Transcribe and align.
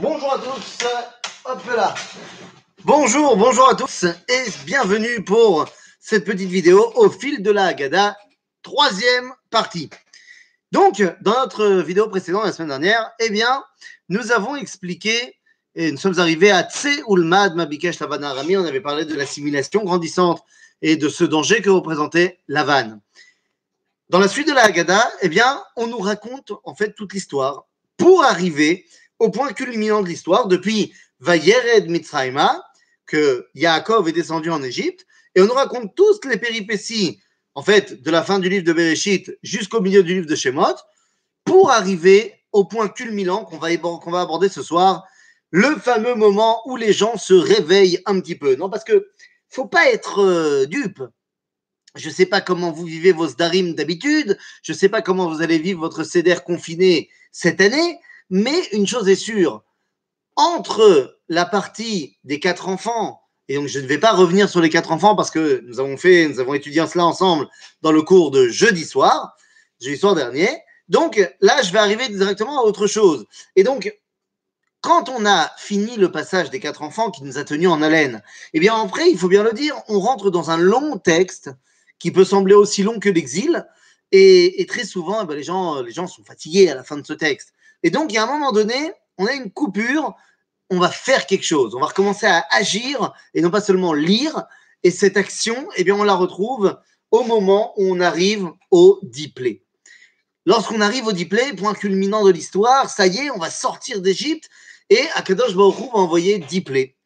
Bonjour 0.00 0.32
à 0.32 0.38
tous, 0.38 0.78
hop 1.44 1.76
là. 1.76 1.94
Bonjour, 2.84 3.36
bonjour 3.36 3.68
à 3.68 3.74
tous 3.74 4.04
et 4.04 4.44
bienvenue 4.64 5.22
pour 5.24 5.66
cette 6.00 6.24
petite 6.24 6.48
vidéo 6.48 6.90
au 6.94 7.10
fil 7.10 7.42
de 7.42 7.50
la 7.50 7.66
Haggadah, 7.66 8.16
troisième 8.62 9.30
partie. 9.50 9.90
Donc, 10.72 11.02
dans 11.20 11.32
notre 11.32 11.82
vidéo 11.82 12.08
précédente 12.08 12.46
la 12.46 12.52
semaine 12.52 12.70
dernière, 12.70 13.10
eh 13.18 13.28
bien, 13.28 13.62
nous 14.08 14.32
avons 14.32 14.56
expliqué 14.56 15.36
et 15.74 15.92
nous 15.92 15.98
sommes 15.98 16.18
arrivés 16.18 16.50
à 16.50 16.62
Tse 16.62 17.02
Ulmad 17.06 17.54
Mabikesh 17.54 18.00
Arami. 18.00 18.56
On 18.56 18.64
avait 18.64 18.80
parlé 18.80 19.04
de 19.04 19.14
l'assimilation 19.14 19.84
grandissante 19.84 20.42
et 20.80 20.96
de 20.96 21.10
ce 21.10 21.24
danger 21.24 21.60
que 21.60 21.68
représentait 21.68 22.38
la 22.48 22.64
vanne. 22.64 23.02
Dans 24.08 24.18
la 24.18 24.28
suite 24.28 24.48
de 24.48 24.54
la 24.54 24.64
Haggadah, 24.64 25.10
eh 25.20 25.28
bien, 25.28 25.62
on 25.76 25.88
nous 25.88 25.98
raconte 25.98 26.52
en 26.64 26.74
fait 26.74 26.94
toute 26.94 27.12
l'histoire 27.12 27.66
pour 27.98 28.24
arriver 28.24 28.86
au 29.20 29.30
point 29.30 29.52
culminant 29.52 30.02
de 30.02 30.08
l'histoire, 30.08 30.48
depuis 30.48 30.92
Vayered 31.20 31.88
Mitzrayma, 31.88 32.64
que 33.06 33.46
Yaakov 33.54 34.08
est 34.08 34.12
descendu 34.12 34.50
en 34.50 34.62
Égypte, 34.62 35.06
et 35.34 35.42
on 35.42 35.46
nous 35.46 35.54
raconte 35.54 35.94
toutes 35.94 36.24
les 36.24 36.38
péripéties, 36.38 37.20
en 37.54 37.62
fait, 37.62 38.02
de 38.02 38.10
la 38.10 38.22
fin 38.22 38.38
du 38.38 38.48
livre 38.48 38.64
de 38.64 38.72
Bereshit 38.72 39.30
jusqu'au 39.42 39.80
milieu 39.80 40.02
du 40.02 40.14
livre 40.14 40.26
de 40.26 40.34
Shemot, 40.34 40.74
pour 41.44 41.70
arriver 41.70 42.34
au 42.52 42.64
point 42.64 42.88
culminant 42.88 43.44
qu'on 43.44 43.58
va, 43.58 43.68
va 43.76 44.20
aborder 44.20 44.48
ce 44.48 44.62
soir, 44.62 45.04
le 45.50 45.76
fameux 45.76 46.14
moment 46.14 46.62
où 46.66 46.76
les 46.76 46.92
gens 46.92 47.16
se 47.16 47.34
réveillent 47.34 48.00
un 48.06 48.20
petit 48.20 48.36
peu. 48.36 48.56
Non, 48.56 48.70
parce 48.70 48.84
que 48.84 49.10
faut 49.48 49.66
pas 49.66 49.90
être 49.90 50.20
euh, 50.20 50.66
dupe. 50.66 51.02
Je 51.96 52.08
ne 52.08 52.14
sais 52.14 52.26
pas 52.26 52.40
comment 52.40 52.70
vous 52.70 52.84
vivez 52.84 53.12
vos 53.12 53.26
darim 53.26 53.74
d'habitude, 53.74 54.38
je 54.62 54.72
ne 54.72 54.76
sais 54.76 54.88
pas 54.88 55.02
comment 55.02 55.28
vous 55.28 55.42
allez 55.42 55.58
vivre 55.58 55.80
votre 55.80 56.04
céder 56.04 56.36
confiné 56.46 57.10
cette 57.32 57.60
année, 57.60 57.98
mais 58.30 58.58
une 58.72 58.86
chose 58.86 59.08
est 59.08 59.16
sûre, 59.16 59.62
entre 60.36 61.18
la 61.28 61.44
partie 61.44 62.16
des 62.24 62.40
quatre 62.40 62.68
enfants, 62.68 63.20
et 63.48 63.56
donc 63.56 63.66
je 63.66 63.80
ne 63.80 63.86
vais 63.86 63.98
pas 63.98 64.12
revenir 64.12 64.48
sur 64.48 64.60
les 64.60 64.70
quatre 64.70 64.92
enfants 64.92 65.16
parce 65.16 65.30
que 65.30 65.60
nous 65.66 65.80
avons 65.80 65.96
fait, 65.96 66.28
nous 66.28 66.38
avons 66.38 66.54
étudié 66.54 66.86
cela 66.86 67.04
ensemble 67.04 67.48
dans 67.82 67.90
le 67.90 68.02
cours 68.02 68.30
de 68.30 68.46
jeudi 68.46 68.84
soir, 68.84 69.36
jeudi 69.80 69.98
soir 69.98 70.14
dernier. 70.14 70.48
Donc 70.88 71.20
là, 71.40 71.60
je 71.62 71.72
vais 71.72 71.80
arriver 71.80 72.08
directement 72.08 72.60
à 72.60 72.62
autre 72.62 72.86
chose. 72.86 73.26
Et 73.56 73.64
donc, 73.64 73.92
quand 74.80 75.08
on 75.08 75.26
a 75.26 75.50
fini 75.58 75.96
le 75.96 76.12
passage 76.12 76.50
des 76.50 76.60
quatre 76.60 76.82
enfants 76.82 77.10
qui 77.10 77.24
nous 77.24 77.38
a 77.38 77.44
tenus 77.44 77.68
en 77.68 77.82
haleine, 77.82 78.22
eh 78.54 78.60
bien 78.60 78.80
après, 78.80 79.10
il 79.10 79.18
faut 79.18 79.28
bien 79.28 79.42
le 79.42 79.52
dire, 79.52 79.74
on 79.88 79.98
rentre 79.98 80.30
dans 80.30 80.50
un 80.50 80.56
long 80.56 80.98
texte 80.98 81.50
qui 81.98 82.12
peut 82.12 82.24
sembler 82.24 82.54
aussi 82.54 82.84
long 82.84 83.00
que 83.00 83.08
l'exil. 83.08 83.66
Et, 84.12 84.64
très 84.68 84.84
souvent, 84.84 85.22
eh 85.22 85.26
ben, 85.26 85.34
les, 85.34 85.42
gens, 85.42 85.82
les 85.82 85.92
gens 85.92 86.06
sont 86.06 86.24
fatigués 86.24 86.70
à 86.70 86.74
la 86.74 86.82
fin 86.82 86.96
de 86.96 87.06
ce 87.06 87.12
texte. 87.12 87.52
Et 87.82 87.90
donc, 87.90 88.12
il 88.12 88.16
y 88.16 88.18
a 88.18 88.24
un 88.24 88.26
moment 88.26 88.52
donné, 88.52 88.92
on 89.18 89.26
a 89.26 89.32
une 89.32 89.50
coupure, 89.50 90.14
on 90.70 90.78
va 90.78 90.90
faire 90.90 91.26
quelque 91.26 91.44
chose, 91.44 91.74
on 91.74 91.80
va 91.80 91.86
recommencer 91.86 92.26
à 92.26 92.44
agir 92.50 93.12
et 93.34 93.42
non 93.42 93.50
pas 93.50 93.60
seulement 93.60 93.92
lire. 93.92 94.44
Et 94.82 94.90
cette 94.90 95.16
action, 95.16 95.68
eh 95.76 95.84
bien, 95.84 95.94
on 95.94 96.04
la 96.04 96.14
retrouve 96.14 96.78
au 97.10 97.24
moment 97.24 97.74
où 97.76 97.84
on 97.92 98.00
arrive 98.00 98.48
au 98.70 98.98
diplé. 99.02 99.64
Lorsqu'on 100.46 100.80
arrive 100.80 101.06
au 101.06 101.12
diplé, 101.12 101.52
point 101.54 101.74
culminant 101.74 102.24
de 102.24 102.30
l'histoire, 102.30 102.88
ça 102.88 103.06
y 103.06 103.18
est, 103.18 103.30
on 103.30 103.38
va 103.38 103.50
sortir 103.50 104.00
d'Égypte 104.00 104.48
et 104.88 105.02
Akadosh 105.14 105.54
Baruch 105.54 105.92
va 105.92 105.98
envoyer 105.98 106.38
diplé. 106.38 106.96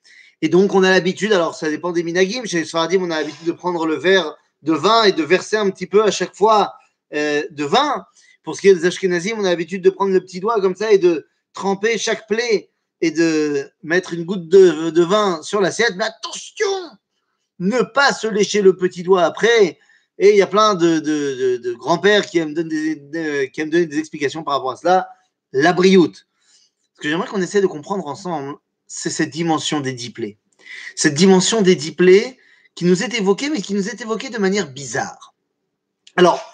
Et 0.41 0.49
donc, 0.49 0.75
on 0.75 0.83
a 0.83 0.91
l'habitude, 0.91 1.33
alors 1.33 1.55
ça 1.55 1.71
dépend 1.71 1.93
des 1.93 2.03
minagim, 2.03 2.45
chez 2.45 2.59
les 2.59 2.65
Sfaradim, 2.65 3.03
on 3.03 3.11
a 3.11 3.21
l'habitude 3.21 3.47
de 3.47 3.53
prendre 3.53 3.87
le 3.87 3.97
verre 3.97 4.37
de 4.63 4.73
vin 4.73 5.05
et 5.05 5.13
de 5.13 5.23
verser 5.23 5.57
un 5.57 5.71
petit 5.71 5.87
peu 5.87 6.03
à 6.05 6.11
chaque 6.11 6.35
fois 6.35 6.75
euh, 7.15 7.43
de 7.51 7.65
vin. 7.65 8.07
Pour 8.45 8.55
ce 8.55 8.61
qui 8.61 8.69
est 8.69 8.75
des 8.75 8.85
Ashkenazim, 8.85 9.37
on 9.39 9.45
a 9.45 9.51
l'habitude 9.51 9.83
de 9.83 9.91
prendre 9.91 10.13
le 10.13 10.21
petit 10.21 10.39
doigt 10.39 10.61
comme 10.61 10.77
ça 10.77 10.93
et 10.93 10.99
de 10.99 11.27
tremper 11.55 11.97
chaque 11.99 12.29
plaie 12.29 12.71
et 13.01 13.11
de 13.11 13.71
mettre 13.83 14.13
une 14.13 14.25
goutte 14.25 14.49
de, 14.49 15.03
vin 15.03 15.43
sur 15.43 15.61
l'assiette. 15.61 15.95
Mais 15.97 16.05
attention, 16.05 16.67
ne 17.59 17.81
pas 17.81 18.13
se 18.13 18.27
lécher 18.27 18.61
le 18.61 18.77
petit 18.77 19.03
doigt 19.03 19.25
après. 19.25 19.79
Et 20.19 20.31
il 20.31 20.37
y 20.37 20.43
a 20.43 20.47
plein 20.47 20.75
de, 20.75 21.73
grands-pères 21.73 22.27
qui, 22.27 22.39
aiment 22.39 22.55
donner 22.55 22.97
des, 22.97 23.51
qui 23.51 23.61
aiment 23.63 23.71
donner 23.71 23.87
des 23.87 23.99
explications 23.99 24.45
par 24.45 24.55
rapport 24.55 24.73
à 24.73 24.77
cela. 24.77 25.09
La 25.53 25.73
brioute. 25.73 26.27
Ce 26.97 27.01
que 27.01 27.09
j'aimerais 27.09 27.27
qu'on 27.27 27.43
essaie 27.43 27.63
de 27.63 27.67
comprendre 27.67 28.07
ensemble, 28.07 28.57
c'est 28.87 29.11
cette 29.11 29.31
dimension 29.31 29.81
des 29.81 29.93
diplés. 29.93 30.39
Cette 30.97 31.15
dimension 31.15 31.63
des 31.63 31.75
diplés 31.75 32.39
qui 32.75 32.85
nous 32.85 33.03
est 33.03 33.15
évoquée, 33.15 33.49
mais 33.49 33.63
qui 33.63 33.75
nous 33.75 33.89
est 33.89 34.01
évoquée 34.01 34.31
de 34.31 34.39
manière 34.39 34.71
bizarre. 34.71 35.35
Alors, 36.17 36.54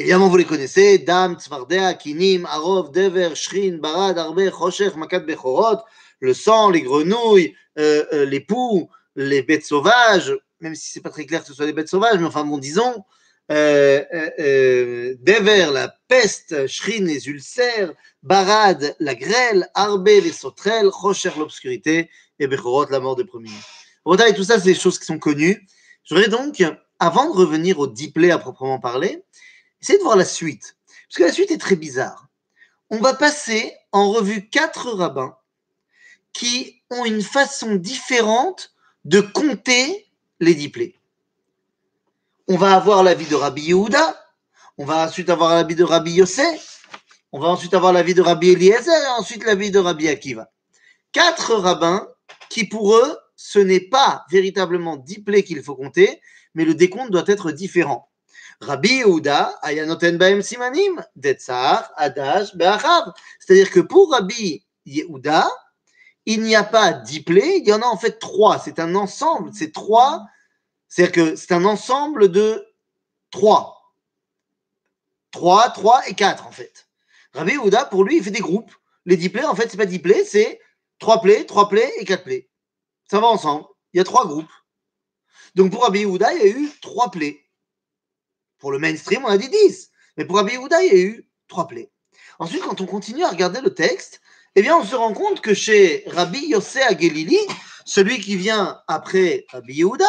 Évidemment, 0.00 0.28
vous 0.30 0.38
les 0.38 0.46
connaissez, 0.46 0.96
Dam, 0.96 1.38
Tzvardea, 1.38 1.92
Kinim, 1.92 2.46
Arov, 2.46 2.90
Dever, 2.90 3.34
Shrin, 3.34 3.76
Barad, 3.76 4.16
Arbe, 4.16 4.48
Choshech, 4.48 4.96
Makat, 4.96 5.20
Bechorot, 5.20 5.76
le 6.20 6.32
sang, 6.32 6.70
les 6.70 6.80
grenouilles, 6.80 7.54
euh, 7.78 8.06
euh, 8.14 8.24
les 8.24 8.40
poux, 8.40 8.88
les 9.14 9.42
bêtes 9.42 9.66
sauvages, 9.66 10.34
même 10.60 10.74
si 10.74 10.90
c'est 10.90 11.02
pas 11.02 11.10
très 11.10 11.26
clair 11.26 11.42
que 11.42 11.48
ce 11.48 11.52
soit 11.52 11.66
des 11.66 11.74
bêtes 11.74 11.90
sauvages, 11.90 12.18
mais 12.18 12.24
enfin 12.24 12.44
bon, 12.44 12.56
disons, 12.56 13.04
euh, 13.52 14.02
Dever, 15.20 15.68
la 15.70 15.94
peste, 16.08 16.66
Shrin, 16.66 17.04
les 17.04 17.28
ulcères, 17.28 17.92
Barad, 18.22 18.96
la 19.00 19.14
grêle, 19.14 19.68
Arbe, 19.74 20.06
les 20.06 20.32
sauterelles, 20.32 20.88
Choshech, 20.98 21.36
l'obscurité, 21.36 22.08
et 22.38 22.46
Bechorot, 22.46 22.86
la 22.86 23.00
mort 23.00 23.16
des 23.16 23.24
premiers. 23.24 23.50
et 23.50 24.34
tout 24.34 24.44
ça, 24.44 24.58
c'est 24.58 24.64
des 24.64 24.74
choses 24.74 24.98
qui 24.98 25.04
sont 25.04 25.18
connues. 25.18 25.66
Je 26.04 26.14
voudrais 26.14 26.30
donc, 26.30 26.64
avant 26.98 27.30
de 27.30 27.36
revenir 27.36 27.78
au 27.78 27.86
diplé 27.86 28.30
à 28.30 28.38
proprement 28.38 28.80
parler, 28.80 29.22
Essayez 29.82 29.98
de 29.98 30.04
voir 30.04 30.16
la 30.16 30.24
suite, 30.24 30.76
parce 31.08 31.16
que 31.16 31.22
la 31.24 31.32
suite 31.32 31.50
est 31.50 31.58
très 31.58 31.76
bizarre. 31.76 32.28
On 32.90 32.98
va 32.98 33.14
passer 33.14 33.74
en 33.92 34.10
revue 34.10 34.48
quatre 34.48 34.90
rabbins 34.90 35.36
qui 36.32 36.82
ont 36.90 37.04
une 37.04 37.22
façon 37.22 37.76
différente 37.76 38.74
de 39.04 39.20
compter 39.20 40.06
les 40.40 40.54
diplés. 40.54 40.98
On 42.48 42.56
va 42.56 42.74
avoir 42.74 43.02
l'avis 43.02 43.26
de 43.26 43.36
Rabbi 43.36 43.62
Yehuda, 43.62 44.16
on 44.76 44.84
va 44.84 45.06
ensuite 45.06 45.30
avoir 45.30 45.54
l'avis 45.54 45.76
de 45.76 45.84
Rabbi 45.84 46.12
Yossé, 46.12 46.42
on 47.32 47.38
va 47.38 47.48
ensuite 47.48 47.74
avoir 47.74 47.92
l'avis 47.92 48.14
de 48.14 48.22
Rabbi 48.22 48.50
Eliezer 48.50 48.90
et 48.90 49.18
ensuite 49.18 49.44
l'avis 49.44 49.70
de 49.70 49.78
Rabbi 49.78 50.08
Akiva. 50.08 50.50
Quatre 51.12 51.54
rabbins 51.54 52.08
qui 52.48 52.66
pour 52.66 52.96
eux, 52.96 53.16
ce 53.36 53.58
n'est 53.58 53.88
pas 53.88 54.24
véritablement 54.30 54.96
diplé 54.96 55.44
qu'il 55.44 55.62
faut 55.62 55.76
compter, 55.76 56.20
mais 56.54 56.64
le 56.64 56.74
décompte 56.74 57.10
doit 57.10 57.24
être 57.26 57.52
différent. 57.52 58.09
Rabbi 58.60 59.00
Yehuda, 59.00 59.58
Ayanoten 59.62 60.18
Baem 60.18 60.42
Simanim, 60.42 61.02
Detzar, 61.16 61.90
Adash, 61.96 62.54
Be'achav. 62.54 63.12
C'est-à-dire 63.38 63.70
que 63.70 63.80
pour 63.80 64.12
Rabbi 64.12 64.64
Yehuda, 64.84 65.50
il 66.26 66.42
n'y 66.42 66.54
a 66.54 66.62
pas 66.62 66.92
dix 66.92 67.22
plaies, 67.22 67.58
il 67.58 67.68
y 67.68 67.72
en 67.72 67.80
a 67.80 67.86
en 67.86 67.96
fait 67.96 68.18
trois. 68.18 68.58
C'est 68.58 68.78
un 68.78 68.94
ensemble, 68.94 69.50
c'est 69.54 69.72
trois. 69.72 70.26
C'est-à-dire 70.88 71.12
que 71.12 71.36
c'est 71.36 71.52
un 71.52 71.64
ensemble 71.64 72.30
de 72.30 72.66
trois. 73.30 73.94
Trois, 75.30 75.70
trois 75.70 76.06
et 76.08 76.14
quatre 76.14 76.46
en 76.46 76.52
fait. 76.52 76.86
Rabbi 77.32 77.52
Yehuda, 77.52 77.86
pour 77.86 78.04
lui, 78.04 78.18
il 78.18 78.22
fait 78.22 78.30
des 78.30 78.40
groupes. 78.40 78.72
Les 79.06 79.16
dix 79.16 79.30
plaies, 79.30 79.44
en 79.44 79.54
fait, 79.54 79.70
c'est 79.70 79.78
pas 79.78 79.86
dix 79.86 80.00
plaies, 80.00 80.24
c'est 80.24 80.60
trois 80.98 81.22
plaies, 81.22 81.46
trois 81.46 81.68
plaies 81.68 81.92
et 81.98 82.04
quatre 82.04 82.24
plaies. 82.24 82.50
Ça 83.10 83.20
va 83.20 83.28
ensemble. 83.28 83.64
Il 83.92 83.98
y 83.98 84.00
a 84.00 84.04
trois 84.04 84.26
groupes. 84.26 84.52
Donc 85.54 85.72
pour 85.72 85.82
Rabbi 85.82 86.00
Yehuda, 86.00 86.34
il 86.34 86.38
y 86.38 86.42
a 86.42 86.48
eu 86.48 86.70
trois 86.82 87.10
plaies. 87.10 87.40
Pour 88.60 88.70
le 88.70 88.78
mainstream, 88.78 89.24
on 89.24 89.28
a 89.28 89.38
dit 89.38 89.48
10. 89.48 89.90
Mais 90.16 90.24
pour 90.24 90.36
Rabbi 90.36 90.52
Yehuda, 90.52 90.82
il 90.84 90.92
y 90.92 90.96
a 90.96 91.00
eu 91.00 91.26
trois 91.48 91.66
plaies. 91.66 91.90
Ensuite, 92.38 92.62
quand 92.62 92.80
on 92.80 92.86
continue 92.86 93.24
à 93.24 93.30
regarder 93.30 93.60
le 93.60 93.74
texte, 93.74 94.20
eh 94.54 94.62
bien, 94.62 94.76
on 94.76 94.84
se 94.84 94.94
rend 94.94 95.14
compte 95.14 95.40
que 95.40 95.54
chez 95.54 96.04
Rabbi 96.06 96.46
Yossé 96.48 96.80
Agelili, 96.82 97.38
celui 97.84 98.20
qui 98.20 98.36
vient 98.36 98.80
après 98.86 99.46
Rabbi 99.50 99.74
Yehuda, 99.74 100.06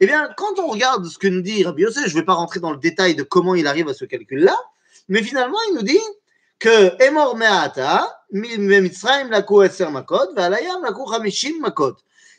eh 0.00 0.06
bien, 0.06 0.28
quand 0.36 0.58
on 0.58 0.66
regarde 0.66 1.06
ce 1.06 1.18
que 1.18 1.28
nous 1.28 1.40
dit 1.40 1.64
Rabbi 1.64 1.82
Yossé, 1.82 2.00
je 2.06 2.14
ne 2.14 2.20
vais 2.20 2.24
pas 2.24 2.34
rentrer 2.34 2.60
dans 2.60 2.72
le 2.72 2.78
détail 2.78 3.14
de 3.14 3.22
comment 3.22 3.54
il 3.54 3.66
arrive 3.66 3.88
à 3.88 3.94
ce 3.94 4.04
calcul-là, 4.04 4.56
mais 5.08 5.22
finalement, 5.22 5.58
il 5.68 5.74
nous 5.76 5.82
dit 5.82 6.00
que. 6.58 6.96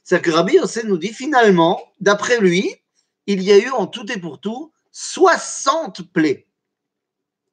C'est-à-dire 0.04 0.22
que 0.22 0.32
Rabbi 0.32 0.54
Yossé 0.54 0.84
nous 0.84 0.98
dit 0.98 1.14
finalement, 1.14 1.82
d'après 2.00 2.40
lui, 2.40 2.76
il 3.28 3.42
y 3.42 3.52
a 3.52 3.58
eu 3.58 3.70
en 3.70 3.88
tout 3.88 4.12
et 4.12 4.20
pour 4.20 4.40
tout 4.40 4.72
60 4.98 6.14
plaies. 6.14 6.48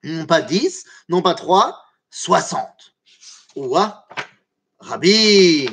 Non 0.05 0.27
pas 0.27 0.43
10, 0.43 0.85
non 1.09 1.23
pas 1.23 1.35
3, 1.35 1.77
60. 2.09 2.69
Ouah, 3.57 4.07
Rabbi, 4.79 5.67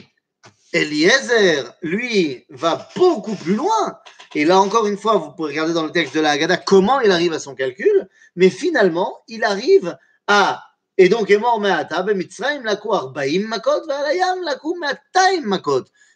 Eliezer, 0.73 1.71
lui, 1.83 2.43
va 2.49 2.89
beaucoup 2.95 3.35
plus 3.35 3.53
loin. 3.53 3.99
Et 4.33 4.45
là, 4.45 4.59
encore 4.59 4.87
une 4.87 4.97
fois, 4.97 5.17
vous 5.17 5.31
pouvez 5.31 5.49
regarder 5.49 5.73
dans 5.73 5.85
le 5.85 5.91
texte 5.91 6.15
de 6.15 6.21
la 6.21 6.31
Haggadah 6.31 6.57
comment 6.57 7.01
il 7.01 7.11
arrive 7.11 7.33
à 7.33 7.39
son 7.39 7.53
calcul. 7.53 8.09
Mais 8.35 8.49
finalement, 8.49 9.19
il 9.27 9.43
arrive 9.43 9.95
à. 10.25 10.63
Et 10.97 11.07
donc. 11.07 11.27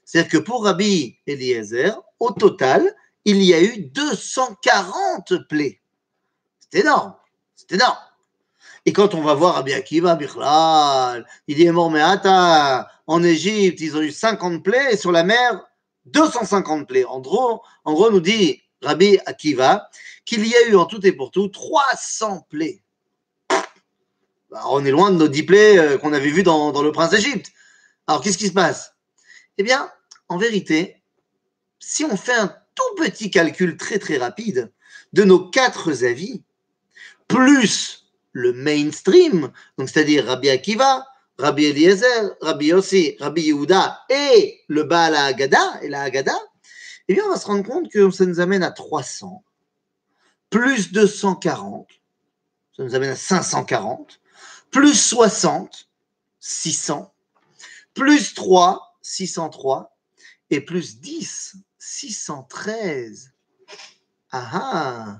C'est-à-dire 0.05 0.31
que 0.31 0.38
pour 0.39 0.63
Rabbi 0.63 1.17
Eliezer, 1.27 2.01
au 2.19 2.31
total, 2.31 2.95
il 3.25 3.42
y 3.44 3.54
a 3.54 3.62
eu 3.62 3.78
240 3.78 5.48
plaies. 5.48 5.81
C'est 6.72 6.80
énorme. 6.80 7.16
C'est 7.56 7.74
énorme. 7.74 7.98
Et 8.86 8.92
quand 8.92 9.14
on 9.14 9.22
va 9.22 9.34
voir 9.34 9.56
Rabbi 9.56 9.74
Akiva, 9.74 10.16
Bichlal, 10.16 11.25
il 11.48 11.56
dit 11.56 11.64
Emor 11.64 11.90
Me'ata, 11.90 12.90
en 13.08 13.24
Égypte, 13.24 13.80
ils 13.80 13.96
ont 13.96 14.02
eu 14.02 14.12
50 14.12 14.62
plaies, 14.64 14.94
et 14.94 14.98
sur 14.98 15.12
la 15.12 15.24
mer, 15.24 15.64
250 16.06 16.88
plaies. 16.88 17.06
En 17.06 17.22
gros, 17.22 17.62
en 17.86 17.94
gros 17.94 18.12
nous 18.12 18.20
dit 18.20 18.62
Rabbi 18.81 19.18
Akiva 19.25 19.90
qu'il 20.25 20.46
y 20.46 20.56
a 20.56 20.68
eu 20.68 20.75
en 20.75 20.86
tout 20.86 21.06
et 21.06 21.14
pour 21.14 21.31
tout 21.31 21.48
300 21.48 22.46
plaies. 22.50 22.84
Bah, 24.50 24.64
on 24.70 24.84
est 24.86 24.92
loin 24.92 25.12
de 25.12 25.18
nos 25.18 25.28
10 25.28 25.44
plaies 25.44 25.78
euh, 25.78 25.98
qu'on 25.98 26.14
avait 26.14 26.30
vues 26.30 26.44
dans, 26.44 26.72
dans 26.72 26.84
le 26.84 26.92
prince 26.92 27.12
d'Égypte. 27.12 27.52
Alors, 28.08 28.22
qu'est-ce 28.22 28.38
qui 28.38 28.48
se 28.48 28.54
passe? 28.54 28.96
Eh 29.58 29.64
bien, 29.64 29.90
en 30.28 30.38
vérité, 30.38 31.02
si 31.80 32.04
on 32.04 32.18
fait 32.18 32.36
un 32.36 32.54
tout 32.75 32.96
petit 32.98 33.30
calcul 33.31 33.78
très 33.78 34.00
très 34.00 34.18
rapide 34.18 34.72
de 35.14 35.24
nos 35.24 35.50
quatre 35.50 36.04
avis, 36.04 36.44
plus 37.28 38.08
le 38.31 38.54
mainstream, 38.54 39.52
donc 39.78 39.90
c'est-à-dire 39.90 40.25
Rabbi 40.25 40.50
Akiva, 40.50 41.06
Rabbi 41.38 41.66
Eliezer, 41.66 42.36
Rabbi 42.42 42.68
Yossi, 42.68 43.16
Rabbi 43.20 43.44
Yehuda 43.44 44.02
et 44.10 44.62
le 44.68 44.84
Baal 44.84 45.16
Agada 45.16 45.80
et 45.81 45.90
la 45.90 46.02
Agada, 46.02 46.36
eh 47.08 47.14
bien 47.14 47.24
on 47.25 47.30
va 47.30 47.38
se 47.38 47.46
rendre 47.46 47.64
compte 47.64 47.92
que 47.92 48.10
ça 48.12 48.25
nous 48.25 48.40
amène 48.40 48.64
à 48.64 48.72
300, 48.72 49.44
plus 50.50 50.92
240, 50.92 51.88
ça 52.75 52.84
nous 52.84 52.96
amène 52.96 53.12
à 53.12 53.16
540, 53.16 54.20
plus 54.72 55.00
60, 55.00 55.90
600, 56.40 57.14
plus 57.94 58.34
3, 58.34 58.98
603, 59.02 59.96
et 60.50 60.62
plus 60.62 61.00
10, 61.00 61.56
613. 61.94 63.31
Ah 64.31 64.50
ah. 64.54 65.19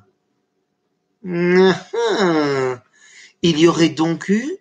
Il 1.24 3.60
y 3.60 3.68
aurait 3.68 3.90
donc 3.90 4.30
eu, 4.30 4.58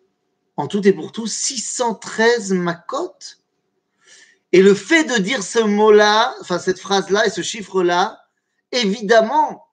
en 0.56 0.67
tout 0.67 0.87
et 0.87 0.93
pour 0.93 1.12
tout, 1.12 1.26
613 1.26 2.53
macotes. 2.53 3.38
Et 4.53 4.61
le 4.61 4.75
fait 4.75 5.05
de 5.05 5.23
dire 5.23 5.43
ce 5.43 5.61
mot-là, 5.61 6.35
enfin 6.41 6.59
cette 6.59 6.79
phrase-là 6.79 7.26
et 7.26 7.31
ce 7.31 7.41
chiffre-là, 7.41 8.20
évidemment, 8.73 9.65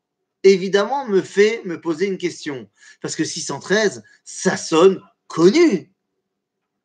évidemment 0.44 1.06
me 1.06 1.21
fait 1.21 1.62
me 1.65 1.81
poser 1.81 2.07
une 2.07 2.18
question. 2.18 2.69
Parce 3.01 3.18
que 3.18 3.25
613, 3.25 4.01
ça 4.24 4.56
sonne 4.56 5.01
connu. 5.27 5.92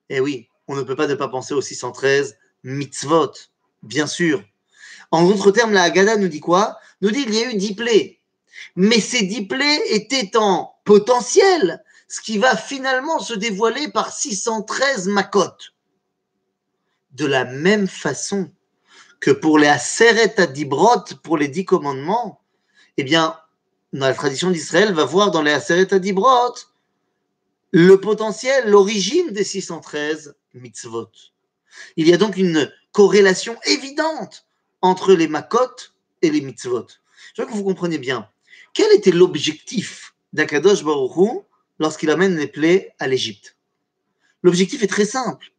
Eh 0.08 0.18
oui, 0.18 0.48
on 0.66 0.74
ne 0.74 0.82
peut 0.82 0.96
pas 0.96 1.06
ne 1.06 1.14
pas 1.14 1.28
penser 1.28 1.54
au 1.54 1.60
613 1.60 2.36
mitzvot, 2.64 3.30
bien 3.84 4.08
sûr. 4.08 4.42
En 5.14 5.28
d'autres 5.28 5.52
termes, 5.52 5.72
la 5.72 5.84
Haggadah 5.84 6.16
nous 6.16 6.26
dit 6.26 6.40
quoi? 6.40 6.76
Nous 7.00 7.12
dit 7.12 7.24
qu'il 7.24 7.36
y 7.36 7.44
a 7.44 7.52
eu 7.52 7.54
10 7.54 7.76
plaies. 7.76 8.20
Mais 8.74 8.98
ces 8.98 9.22
10 9.22 9.46
plaies 9.46 9.80
étaient 9.94 10.36
en 10.36 10.74
potentiel, 10.84 11.84
ce 12.08 12.20
qui 12.20 12.36
va 12.36 12.56
finalement 12.56 13.20
se 13.20 13.34
dévoiler 13.34 13.88
par 13.92 14.12
613 14.12 15.06
makotes. 15.06 15.72
De 17.12 17.26
la 17.26 17.44
même 17.44 17.86
façon 17.86 18.50
que 19.20 19.30
pour 19.30 19.60
les 19.60 19.68
Aseret 19.68 20.40
Adibrot, 20.40 21.04
pour 21.22 21.38
les 21.38 21.46
10 21.46 21.64
commandements, 21.64 22.40
eh 22.96 23.04
bien, 23.04 23.38
dans 23.92 24.08
la 24.08 24.14
tradition 24.14 24.50
d'Israël, 24.50 24.92
va 24.94 25.04
voir 25.04 25.30
dans 25.30 25.42
les 25.42 25.52
Aseret 25.52 25.94
Adibrot 25.94 26.54
le 27.70 28.00
potentiel, 28.00 28.68
l'origine 28.68 29.30
des 29.30 29.44
613 29.44 30.34
mitzvot. 30.54 31.10
Il 31.96 32.08
y 32.08 32.12
a 32.12 32.16
donc 32.16 32.36
une 32.36 32.68
corrélation 32.90 33.56
évidente 33.64 34.44
entre 34.84 35.14
les 35.14 35.28
makot 35.28 35.74
et 36.20 36.30
les 36.30 36.42
mitzvot. 36.42 36.86
Je 37.34 37.40
veux 37.40 37.48
que 37.48 37.54
vous 37.54 37.64
compreniez 37.64 37.96
bien. 37.96 38.28
Quel 38.74 38.92
était 38.92 39.12
l'objectif 39.12 40.14
d'Akadosh 40.34 40.84
Baruch 40.84 41.42
lorsqu'il 41.78 42.10
amène 42.10 42.36
les 42.36 42.48
plaies 42.48 42.94
à 42.98 43.06
l'Égypte? 43.06 43.56
L'objectif 44.42 44.82
est 44.82 44.88
très 44.88 45.06
simple. 45.06 45.52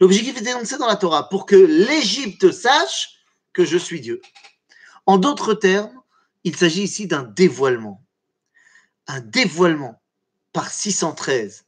L'objectif 0.00 0.36
est 0.36 0.42
dénoncé 0.42 0.76
dans 0.76 0.88
la 0.88 0.96
Torah 0.96 1.28
pour 1.28 1.46
que 1.46 1.54
l'Égypte 1.54 2.50
sache 2.50 3.20
que 3.52 3.64
je 3.64 3.78
suis 3.78 4.00
Dieu. 4.00 4.20
En 5.06 5.18
d'autres 5.18 5.54
termes, 5.54 6.02
il 6.42 6.56
s'agit 6.56 6.82
ici 6.82 7.06
d'un 7.06 7.22
dévoilement. 7.22 8.02
Un 9.06 9.20
dévoilement 9.20 10.02
par 10.52 10.68
613. 10.68 11.64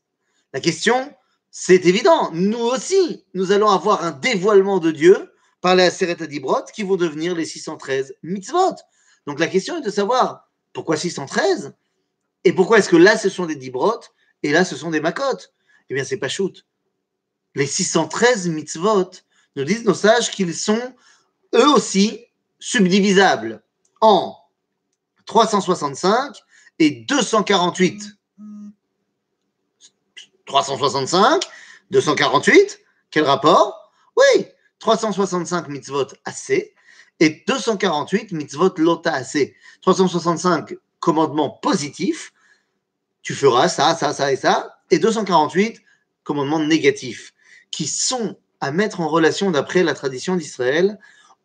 La 0.53 0.59
question, 0.61 1.15
c'est 1.57 1.87
évident, 1.87 2.33
nous 2.33 2.59
aussi, 2.59 3.25
nous 3.33 3.53
allons 3.53 3.69
avoir 3.69 4.03
un 4.03 4.11
dévoilement 4.11 4.81
de 4.81 4.91
Dieu 4.91 5.33
par 5.61 5.77
les 5.77 5.85
Aseret 5.85 6.21
Adibrot 6.21 6.65
qui 6.75 6.83
vont 6.83 6.97
devenir 6.97 7.37
les 7.37 7.45
613 7.45 8.17
mitzvot. 8.25 8.75
Donc 9.29 9.39
la 9.39 9.47
question 9.47 9.79
est 9.79 9.81
de 9.81 9.91
savoir 9.91 10.51
pourquoi 10.73 10.97
613 10.97 11.77
et 12.43 12.53
pourquoi 12.53 12.79
est-ce 12.79 12.89
que 12.89 12.97
là 12.97 13.17
ce 13.17 13.29
sont 13.29 13.47
des 13.47 13.55
Dibrot 13.55 14.01
et 14.43 14.51
là 14.51 14.65
ce 14.65 14.75
sont 14.75 14.91
des 14.91 14.99
Makot? 14.99 15.39
Eh 15.91 15.95
bien, 15.95 16.03
c'est 16.03 16.17
pas 16.17 16.29
shoot. 16.29 16.67
Les 17.55 17.69
613 17.69 18.49
mitzvot 18.49 19.13
nous 19.55 19.65
disent 19.65 19.85
nos 19.85 19.95
sages 19.95 20.33
qu'ils 20.33 20.57
sont 20.57 20.93
eux 21.55 21.69
aussi 21.69 22.27
subdivisables 22.59 23.63
en 24.01 24.37
365 25.27 26.35
et 26.81 26.91
248. 26.91 28.19
365, 30.47 31.43
248, 31.91 32.81
quel 33.11 33.25
rapport? 33.25 33.93
Oui, 34.17 34.47
365 34.79 35.69
mitzvot 35.69 36.07
assez 36.25 36.75
et 37.21 37.45
248 37.47 38.33
mitzvot 38.33 38.75
lota 38.79 39.13
assez. 39.13 39.57
365 39.83 40.75
commandements 41.01 41.51
positifs, 41.63 42.33
tu 43.23 43.35
feras 43.35 43.69
ça, 43.69 43.95
ça, 43.95 44.13
ça 44.13 44.33
et 44.33 44.37
ça, 44.37 44.79
et 44.91 44.99
248 44.99 45.81
commandements 46.23 46.61
négatifs, 46.61 47.33
qui 47.71 47.87
sont 47.87 48.37
à 48.61 48.71
mettre 48.71 49.01
en 49.01 49.09
relation, 49.09 49.51
d'après 49.51 49.83
la 49.83 49.95
tradition 49.95 50.37
d'Israël, 50.37 50.99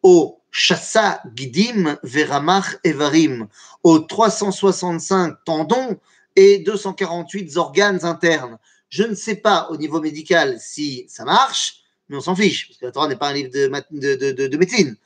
au 0.03 0.41
chassa 0.51 1.21
gidim 1.35 1.97
veramach 2.03 2.77
evarim, 2.83 3.47
aux 3.83 3.99
365 3.99 5.35
tendons 5.45 5.99
et 6.35 6.59
248 6.59 7.57
organes 7.57 8.05
internes. 8.05 8.57
Je 8.89 9.03
ne 9.03 9.15
sais 9.15 9.35
pas 9.35 9.67
au 9.69 9.77
niveau 9.77 10.01
médical 10.01 10.57
si 10.59 11.05
ça 11.07 11.23
marche, 11.23 11.83
mais 12.09 12.17
on 12.17 12.21
s'en 12.21 12.35
fiche, 12.35 12.67
parce 12.67 12.79
que 12.79 12.85
la 12.85 12.91
Torah 12.91 13.07
n'est 13.07 13.15
pas 13.15 13.29
un 13.29 13.33
livre 13.33 13.51
de, 13.51 13.67
de, 14.15 14.47
de, 14.47 14.57
médecine. 14.57 14.97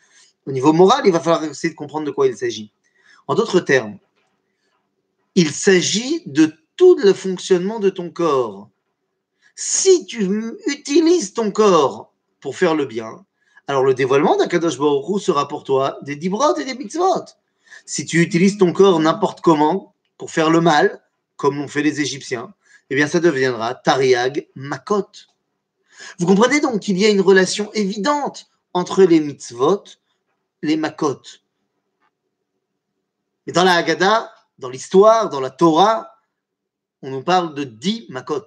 Au 0.45 0.51
niveau 0.51 0.71
moral, 0.71 1.01
il 1.05 1.11
va 1.11 1.19
falloir 1.19 1.43
essayer 1.43 1.71
de 1.71 1.77
comprendre 1.77 2.05
de 2.05 2.11
quoi 2.11 2.27
il 2.27 2.37
s'agit. 2.37 2.71
En 3.27 3.35
d'autres 3.35 3.59
termes, 3.59 3.97
il 5.35 5.51
s'agit 5.51 6.23
de 6.25 6.53
tout 6.77 6.97
le 6.97 7.13
fonctionnement 7.13 7.79
de 7.79 7.89
ton 7.89 8.09
corps. 8.09 8.69
Si 9.55 10.05
tu 10.05 10.55
utilises 10.67 11.33
ton 11.33 11.51
corps 11.51 12.13
pour 12.39 12.55
faire 12.55 12.75
le 12.75 12.85
bien, 12.85 13.25
alors 13.67 13.83
le 13.83 13.93
dévoilement 13.93 14.37
d'Akadosh 14.37 14.77
Baruch 14.77 15.21
sera 15.21 15.47
pour 15.47 15.63
toi 15.63 15.99
des 16.01 16.15
dibrot 16.15 16.55
et 16.57 16.65
des 16.65 16.73
mitzvot. 16.73 17.25
Si 17.85 18.05
tu 18.05 18.21
utilises 18.21 18.57
ton 18.57 18.73
corps 18.73 18.99
n'importe 18.99 19.41
comment 19.41 19.93
pour 20.17 20.31
faire 20.31 20.49
le 20.49 20.61
mal, 20.61 21.01
comme 21.37 21.57
l'ont 21.57 21.67
fait 21.67 21.81
les 21.81 22.01
Égyptiens, 22.01 22.53
eh 22.93 22.95
bien 22.95 23.07
ça 23.07 23.19
deviendra 23.19 23.73
Tariag 23.73 24.47
Makot. 24.53 25.09
Vous 26.19 26.27
comprenez 26.27 26.59
donc 26.59 26.81
qu'il 26.81 27.00
y 27.00 27.05
a 27.07 27.09
une 27.09 27.21
relation 27.21 27.73
évidente 27.73 28.51
entre 28.71 29.01
les 29.01 29.19
mitzvot, 29.19 29.83
les 30.62 30.77
makot. 30.77 31.23
Dans 33.47 33.63
la 33.63 33.77
Haggadah, 33.77 34.31
dans 34.59 34.69
l'histoire, 34.69 35.31
dans 35.31 35.39
la 35.39 35.50
Torah, 35.50 36.19
on 37.01 37.09
nous 37.09 37.23
parle 37.23 37.55
de 37.55 37.63
dix 37.63 38.05
makot. 38.09 38.45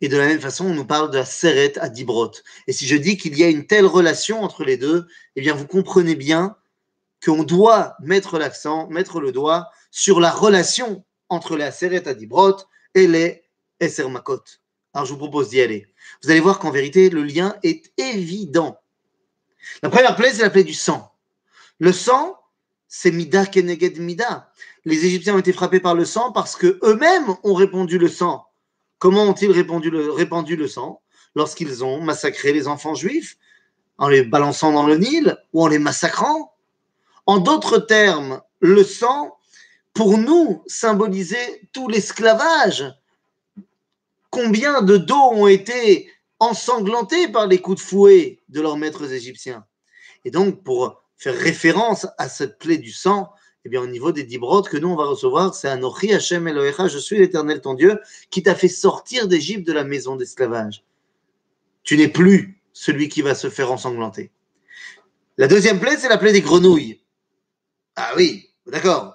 Et 0.00 0.08
de 0.08 0.16
la 0.16 0.26
même 0.26 0.40
façon, 0.40 0.66
on 0.66 0.74
nous 0.74 0.84
parle 0.84 1.12
de 1.12 1.18
la 1.18 1.24
seret 1.24 1.78
à 1.78 1.88
dibrot. 1.88 2.32
Et 2.66 2.72
si 2.72 2.88
je 2.88 2.96
dis 2.96 3.16
qu'il 3.16 3.38
y 3.38 3.44
a 3.44 3.48
une 3.48 3.68
telle 3.68 3.86
relation 3.86 4.42
entre 4.42 4.64
les 4.64 4.76
deux, 4.76 5.06
eh 5.36 5.40
bien, 5.40 5.54
vous 5.54 5.68
comprenez 5.68 6.16
bien 6.16 6.56
qu'on 7.24 7.44
doit 7.44 7.94
mettre 8.00 8.40
l'accent, 8.40 8.88
mettre 8.88 9.20
le 9.20 9.30
doigt 9.30 9.70
sur 9.92 10.18
la 10.18 10.32
relation 10.32 11.04
entre 11.28 11.56
la 11.56 11.70
seret 11.70 12.08
à 12.08 12.14
dibrot 12.14 12.56
et 12.96 13.06
les 13.06 13.41
eser 13.82 14.08
makot. 14.08 14.42
Alors, 14.94 15.06
je 15.06 15.12
vous 15.12 15.18
propose 15.18 15.48
d'y 15.48 15.60
aller. 15.60 15.86
Vous 16.22 16.30
allez 16.30 16.40
voir 16.40 16.58
qu'en 16.58 16.70
vérité, 16.70 17.10
le 17.10 17.22
lien 17.22 17.56
est 17.62 17.92
évident. 17.98 18.78
La 19.82 19.90
première 19.90 20.16
plaie, 20.16 20.32
c'est 20.32 20.42
la 20.42 20.50
plaie 20.50 20.64
du 20.64 20.74
sang. 20.74 21.12
Le 21.78 21.92
sang, 21.92 22.38
c'est 22.88 23.10
Mida 23.10 23.46
Keneged 23.46 23.98
Mida. 23.98 24.52
Les 24.84 25.06
Égyptiens 25.06 25.34
ont 25.34 25.38
été 25.38 25.52
frappés 25.52 25.80
par 25.80 25.94
le 25.94 26.04
sang 26.04 26.32
parce 26.32 26.56
que 26.56 26.78
eux-mêmes 26.82 27.34
ont 27.42 27.54
répondu 27.54 27.98
le 27.98 28.08
sang. 28.08 28.46
Comment 28.98 29.24
ont-ils 29.24 29.50
répandu 29.50 29.88
répandu 29.88 30.56
le 30.56 30.68
sang? 30.68 31.00
Lorsqu'ils 31.34 31.82
ont 31.82 32.00
massacré 32.02 32.52
les 32.52 32.68
enfants 32.68 32.94
juifs 32.94 33.38
En 33.96 34.08
les 34.08 34.22
balançant 34.22 34.72
dans 34.72 34.86
le 34.86 34.98
Nil 34.98 35.36
ou 35.52 35.62
en 35.62 35.68
les 35.68 35.78
massacrant 35.78 36.54
En 37.24 37.38
d'autres 37.38 37.78
termes, 37.78 38.42
le 38.60 38.84
sang, 38.84 39.38
pour 39.94 40.18
nous, 40.18 40.62
symbolisait 40.66 41.68
tout 41.72 41.88
l'esclavage. 41.88 42.84
Combien 44.32 44.80
de 44.80 44.96
dos 44.96 45.30
ont 45.34 45.46
été 45.46 46.10
ensanglantés 46.38 47.28
par 47.28 47.46
les 47.46 47.60
coups 47.60 47.82
de 47.82 47.86
fouet 47.86 48.40
de 48.48 48.62
leurs 48.62 48.78
maîtres 48.78 49.12
égyptiens? 49.12 49.66
Et 50.24 50.30
donc, 50.30 50.64
pour 50.64 51.02
faire 51.18 51.36
référence 51.36 52.06
à 52.16 52.30
cette 52.30 52.58
plaie 52.58 52.78
du 52.78 52.92
sang, 52.92 53.30
eh 53.66 53.68
bien, 53.68 53.82
au 53.82 53.86
niveau 53.86 54.10
des 54.10 54.24
dix 54.24 54.38
que 54.38 54.78
nous, 54.78 54.88
on 54.88 54.96
va 54.96 55.04
recevoir, 55.04 55.54
c'est 55.54 55.68
Anochi 55.68 56.14
Hashem 56.14 56.48
Elohecha, 56.48 56.88
je 56.88 56.96
suis 56.96 57.18
l'éternel 57.18 57.60
ton 57.60 57.74
Dieu, 57.74 58.00
qui 58.30 58.42
t'a 58.42 58.54
fait 58.54 58.68
sortir 58.68 59.28
d'Égypte 59.28 59.66
de 59.66 59.74
la 59.74 59.84
maison 59.84 60.16
d'esclavage. 60.16 60.82
Tu 61.82 61.98
n'es 61.98 62.08
plus 62.08 62.58
celui 62.72 63.10
qui 63.10 63.20
va 63.20 63.34
se 63.34 63.50
faire 63.50 63.70
ensanglanter. 63.70 64.30
La 65.36 65.46
deuxième 65.46 65.78
plaie, 65.78 65.98
c'est 65.98 66.08
la 66.08 66.16
plaie 66.16 66.32
des 66.32 66.40
grenouilles. 66.40 67.02
Ah 67.96 68.12
oui, 68.16 68.48
d'accord. 68.66 69.12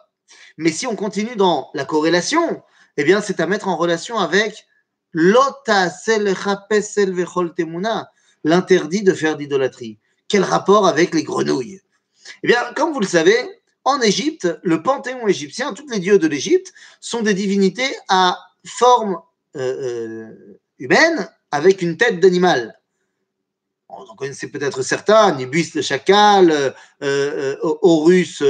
Mais 0.57 0.71
si 0.71 0.85
on 0.85 0.95
continue 0.95 1.35
dans 1.35 1.71
la 1.73 1.85
corrélation, 1.85 2.61
eh 2.97 3.03
bien, 3.03 3.19
c'est 3.19 3.39
à 3.39 3.47
mettre 3.47 3.67
en 3.67 3.77
relation 3.77 4.19
avec 4.19 4.67
l'interdit 8.43 9.03
de 9.03 9.13
faire 9.13 9.37
d'idolâtrie. 9.37 9.99
Quel 10.27 10.43
rapport 10.43 10.87
avec 10.87 11.13
les 11.13 11.23
grenouilles? 11.23 11.81
Eh 12.43 12.47
bien, 12.47 12.59
comme 12.75 12.93
vous 12.93 12.99
le 12.99 13.07
savez, 13.07 13.37
en 13.83 14.01
Égypte, 14.01 14.47
le 14.63 14.83
panthéon 14.83 15.27
égyptien, 15.27 15.73
tous 15.73 15.87
les 15.87 15.99
dieux 15.99 16.19
de 16.19 16.27
l'Égypte 16.27 16.73
sont 16.99 17.21
des 17.21 17.33
divinités 17.33 17.95
à 18.09 18.37
forme 18.65 19.21
euh, 19.55 19.61
euh, 19.61 20.59
humaine 20.77 21.29
avec 21.51 21.81
une 21.81 21.95
tête 21.95 22.19
d'animal. 22.19 22.77
On 23.87 24.03
en 24.03 24.15
connaissez 24.15 24.49
peut-être 24.51 24.81
certains, 24.81 25.33
Nibus 25.35 25.73
le 25.73 25.81
chacal, 25.81 26.75
euh, 27.01 27.55
Horus, 27.61 28.43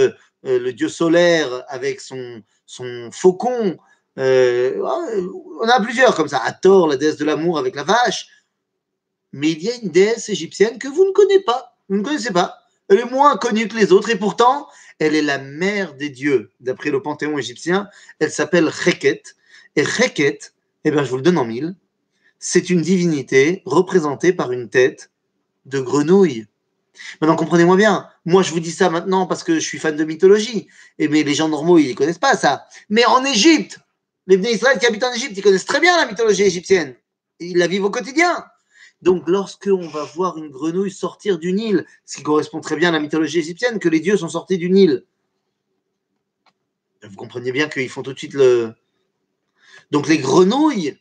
le 0.44 0.72
dieu 0.72 0.90
solaire 0.90 1.64
avec 1.68 2.02
son, 2.02 2.42
son 2.66 3.10
faucon. 3.12 3.78
On 4.18 5.70
a 5.70 5.82
plusieurs 5.82 6.16
comme 6.16 6.28
ça. 6.28 6.40
Hathor, 6.44 6.88
la 6.88 6.98
déesse 6.98 7.18
de 7.18 7.26
l'amour 7.26 7.58
avec 7.60 7.76
la 7.76 7.84
vache. 7.84 8.28
Mais 9.34 9.52
il 9.52 9.64
y 9.64 9.70
a 9.70 9.76
une 9.76 9.90
déesse 9.90 10.30
égyptienne 10.30 10.80
que 10.80 10.88
vous 10.88 11.06
ne 11.06 11.12
connaissez 11.12 11.42
pas. 11.42 11.78
Vous 11.90 11.98
ne 11.98 12.04
connaissez 12.04 12.32
pas. 12.32 12.58
Elle 12.90 13.00
est 13.00 13.12
moins 13.12 13.38
connue 13.38 13.68
que 13.68 13.76
les 13.76 13.92
autres 13.92 14.10
et 14.10 14.16
pourtant, 14.18 14.68
elle 15.00 15.14
est 15.14 15.22
la 15.22 15.38
mère 15.38 15.94
des 15.96 16.10
dieux, 16.10 16.52
d'après 16.60 16.90
le 16.90 17.02
panthéon 17.02 17.38
égyptien. 17.38 17.90
Elle 18.20 18.32
s'appelle 18.32 18.70
Reket. 18.70 19.36
Et 19.76 19.84
Reket, 19.84 20.54
eh 20.86 20.92
bien, 20.92 21.04
je 21.04 21.10
vous 21.10 21.18
le 21.18 21.22
donne 21.22 21.38
en 21.38 21.46
mille, 21.46 21.76
c'est 22.40 22.70
une 22.70 22.82
divinité 22.82 23.62
représentée 23.66 24.32
par 24.32 24.52
une 24.52 24.70
tête 24.70 25.12
de 25.66 25.80
grenouille. 25.80 26.48
Maintenant, 27.22 27.36
comprenez-moi 27.36 27.76
bien. 27.76 28.08
Moi, 28.26 28.42
je 28.42 28.52
vous 28.52 28.60
dis 28.60 28.72
ça 28.72 28.90
maintenant 28.90 29.28
parce 29.28 29.44
que 29.44 29.56
je 29.56 29.60
suis 29.60 29.78
fan 29.78 29.96
de 29.96 30.04
mythologie. 30.04 30.68
Et 30.98 31.08
mais 31.08 31.24
les 31.24 31.36
gens 31.36 31.50
normaux, 31.50 31.78
ils 31.78 31.90
ne 31.90 31.94
connaissent 31.94 32.18
pas 32.18 32.36
ça. 32.36 32.66
Mais 32.90 33.06
en 33.06 33.24
Égypte, 33.24 33.80
les 34.28 34.52
Israël 34.52 34.78
qui 34.78 34.86
habitent 34.86 35.04
en 35.04 35.14
Égypte, 35.14 35.34
ils 35.36 35.42
connaissent 35.42 35.66
très 35.66 35.80
bien 35.80 35.98
la 35.98 36.06
mythologie 36.06 36.44
égyptienne. 36.44 36.96
Ils 37.40 37.58
la 37.58 37.68
vivent 37.68 37.86
au 37.86 37.90
quotidien. 37.90 38.46
Donc, 39.02 39.28
lorsqu'on 39.28 39.88
va 39.88 40.04
voir 40.04 40.38
une 40.38 40.50
grenouille 40.50 40.92
sortir 40.92 41.38
du 41.40 41.54
Nil, 41.54 41.86
ce 42.06 42.18
qui 42.18 42.24
correspond 42.24 42.62
très 42.62 42.76
bien 42.76 42.90
à 42.90 42.92
la 42.92 43.00
mythologie 43.00 43.40
égyptienne, 43.40 43.80
que 43.80 43.90
les 43.90 44.00
dieux 44.00 44.18
sont 44.18 44.30
sortis 44.30 44.58
du 44.58 44.70
Nil, 44.70 45.06
vous 47.04 47.16
comprenez 47.16 47.52
bien 47.52 47.70
qu'ils 47.70 47.90
font 47.90 48.02
tout 48.02 48.14
de 48.14 48.18
suite 48.18 48.34
le. 48.34 48.74
Donc, 49.92 50.08
les 50.08 50.18
grenouilles, 50.18 51.00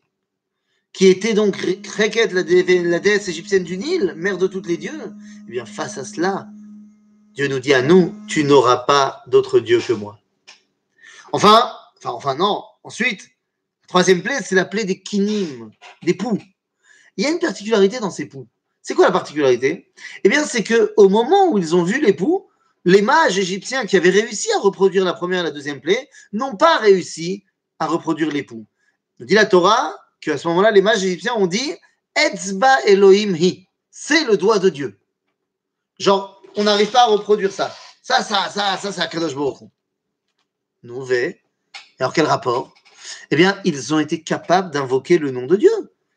qui 0.92 1.08
étaient 1.08 1.34
donc 1.34 1.56
Reket, 1.56 2.32
la, 2.32 2.42
déesse 3.00 3.28
égyptienne 3.28 3.64
du 3.64 3.76
Nil, 3.76 4.14
mère 4.16 4.38
de 4.38 4.46
tous 4.46 4.62
les 4.62 4.76
dieux, 4.76 5.12
eh 5.48 5.50
bien, 5.50 5.66
face 5.66 5.98
à 5.98 6.04
cela, 6.04 6.48
Dieu 7.34 7.48
nous 7.48 7.58
dit 7.58 7.74
à 7.74 7.82
nous 7.82 8.14
Tu 8.28 8.44
n'auras 8.44 8.78
pas 8.78 9.22
d'autre 9.26 9.58
Dieu 9.58 9.80
que 9.80 9.92
moi. 9.92 10.18
Enfin, 11.32 11.70
enfin, 11.98 12.10
enfin, 12.10 12.34
non. 12.34 12.62
Ensuite, 12.86 13.28
troisième 13.88 14.22
plaie, 14.22 14.38
c'est 14.44 14.54
la 14.54 14.64
plaie 14.64 14.84
des 14.84 15.02
kinim, 15.02 15.72
des 16.04 16.14
poux. 16.14 16.38
Il 17.16 17.24
y 17.24 17.26
a 17.26 17.30
une 17.30 17.40
particularité 17.40 17.98
dans 17.98 18.12
ces 18.12 18.26
poux. 18.26 18.46
C'est 18.80 18.94
quoi 18.94 19.06
la 19.06 19.10
particularité? 19.10 19.92
Eh 20.22 20.28
bien, 20.28 20.44
c'est 20.44 20.62
que 20.62 20.94
au 20.96 21.08
moment 21.08 21.50
où 21.50 21.58
ils 21.58 21.74
ont 21.74 21.82
vu 21.82 22.00
les 22.00 22.12
poux, 22.12 22.48
les 22.84 23.02
mages 23.02 23.36
égyptiens 23.40 23.86
qui 23.86 23.96
avaient 23.96 24.10
réussi 24.10 24.52
à 24.52 24.60
reproduire 24.60 25.04
la 25.04 25.14
première 25.14 25.40
et 25.40 25.42
la 25.42 25.50
deuxième 25.50 25.80
plaie 25.80 26.08
n'ont 26.32 26.54
pas 26.54 26.76
réussi 26.76 27.44
à 27.80 27.88
reproduire 27.88 28.30
les 28.30 28.44
poux. 28.44 28.68
Nous 29.18 29.26
dit 29.26 29.34
la 29.34 29.46
Torah 29.46 29.92
qu'à 30.20 30.38
ce 30.38 30.46
moment-là, 30.46 30.70
les 30.70 30.82
mages 30.82 31.02
égyptiens 31.02 31.34
ont 31.34 31.48
dit 31.48 31.74
Etzba 32.14 32.82
Elohim 32.84 33.34
hi. 33.34 33.66
C'est 33.90 34.22
le 34.26 34.36
doigt 34.36 34.60
de 34.60 34.68
Dieu. 34.68 35.00
Genre, 35.98 36.40
on 36.54 36.62
n'arrive 36.62 36.92
pas 36.92 37.02
à 37.02 37.06
reproduire 37.06 37.50
ça. 37.50 37.74
Ça, 38.00 38.22
ça, 38.22 38.48
ça, 38.48 38.76
ça, 38.76 38.92
c'est 38.92 39.10
Kadosh 39.10 39.34
Baruch 39.34 39.68
alors 41.98 42.12
quel 42.12 42.26
rapport? 42.26 42.74
Eh 43.30 43.36
bien, 43.36 43.60
ils 43.64 43.94
ont 43.94 43.98
été 43.98 44.22
capables 44.22 44.70
d'invoquer 44.70 45.18
le 45.18 45.30
nom 45.30 45.46
de 45.46 45.56
Dieu 45.56 45.70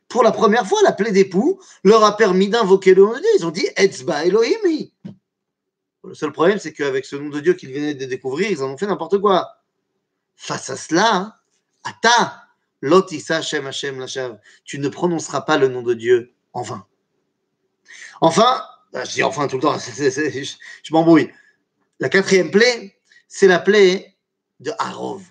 pour 0.09 0.24
la 0.24 0.31
première 0.31 0.67
fois, 0.67 0.81
la 0.83 0.91
plaie 0.91 1.12
d'époux 1.12 1.62
leur 1.83 2.03
a 2.03 2.17
permis 2.17 2.50
d'invoquer 2.50 2.95
le 2.95 3.03
nom 3.03 3.13
de 3.13 3.19
Dieu. 3.19 3.29
Ils 3.38 3.45
ont 3.45 3.51
dit 3.51 3.67
Etzba 3.77 4.25
Elohimi. 4.25 4.91
Le 6.03 6.15
seul 6.15 6.31
problème, 6.31 6.57
c'est 6.57 6.74
qu'avec 6.74 7.05
ce 7.05 7.15
nom 7.15 7.29
de 7.29 7.39
Dieu 7.39 7.53
qu'ils 7.53 7.71
venaient 7.71 7.93
de 7.93 8.05
découvrir, 8.05 8.50
ils 8.50 8.63
en 8.63 8.71
ont 8.71 8.77
fait 8.77 8.88
n'importe 8.88 9.19
quoi. 9.19 9.62
Face 10.36 10.69
à 10.71 10.77
cela, 10.77 11.39
Ata, 11.83 12.43
Lotissa 12.81 13.38
Hashem 13.38 13.67
Hashem 13.67 14.00
Lashav, 14.00 14.39
tu 14.63 14.79
ne 14.79 14.89
prononceras 14.89 15.41
pas 15.41 15.57
le 15.57 15.67
nom 15.67 15.83
de 15.83 15.93
Dieu 15.93 16.33
en 16.53 16.63
vain. 16.63 16.88
Enfin, 18.19 18.63
bah, 18.91 19.05
je 19.05 19.12
dis 19.13 19.24
enfin 19.24 19.48
tout 19.48 19.57
le 19.57 19.62
temps, 19.62 19.77
je, 19.77 20.93
m'embrouille. 20.93 21.31
La 22.00 22.09
quatrième 22.09 22.50
plaie, 22.50 23.00
c'est 23.27 23.48
la 23.48 23.59
plaie 23.59 24.15
de 24.59 24.71
Harov. 24.79 25.21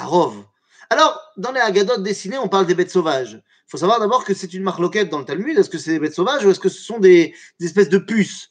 Harov. 0.00 0.44
Alors, 0.90 1.20
dans 1.36 1.52
les 1.52 1.60
Haggadot 1.60 1.98
dessinés, 1.98 2.38
on 2.38 2.48
parle 2.48 2.66
des 2.66 2.74
bêtes 2.74 2.90
sauvages. 2.90 3.34
Il 3.34 3.70
faut 3.70 3.78
savoir 3.78 4.00
d'abord 4.00 4.24
que 4.24 4.34
c'est 4.34 4.52
une 4.52 4.62
marloquette 4.62 5.08
dans 5.08 5.20
le 5.20 5.24
Talmud. 5.24 5.56
Est-ce 5.56 5.70
que 5.70 5.78
c'est 5.78 5.92
des 5.92 5.98
bêtes 6.00 6.14
sauvages 6.14 6.44
ou 6.44 6.50
est-ce 6.50 6.60
que 6.60 6.68
ce 6.68 6.82
sont 6.82 6.98
des, 6.98 7.34
espèces 7.60 7.88
de 7.88 7.98
puces? 7.98 8.50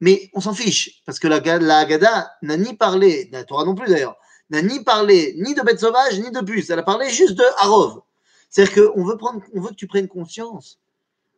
Mais 0.00 0.30
on 0.34 0.40
s'en 0.40 0.54
fiche, 0.54 1.02
parce 1.06 1.18
que 1.18 1.28
la, 1.28 1.40
la 1.40 1.86
n'a 2.42 2.56
ni 2.56 2.74
parlé, 2.74 3.28
la 3.32 3.44
non 3.64 3.74
plus 3.74 3.88
d'ailleurs, 3.88 4.16
n'a 4.50 4.62
ni 4.62 4.82
parlé 4.82 5.34
ni 5.38 5.54
de 5.54 5.62
bêtes 5.62 5.80
sauvages 5.80 6.18
ni 6.18 6.30
de 6.30 6.40
puces. 6.40 6.70
Elle 6.70 6.78
a 6.78 6.82
parlé 6.82 7.10
juste 7.10 7.34
de 7.34 7.44
Harov. 7.58 8.00
C'est-à-dire 8.50 8.92
qu'on 8.92 9.04
veut, 9.04 9.16
prendre, 9.16 9.42
veut 9.52 9.70
que 9.70 9.74
tu 9.74 9.86
prennes 9.86 10.08
conscience 10.08 10.78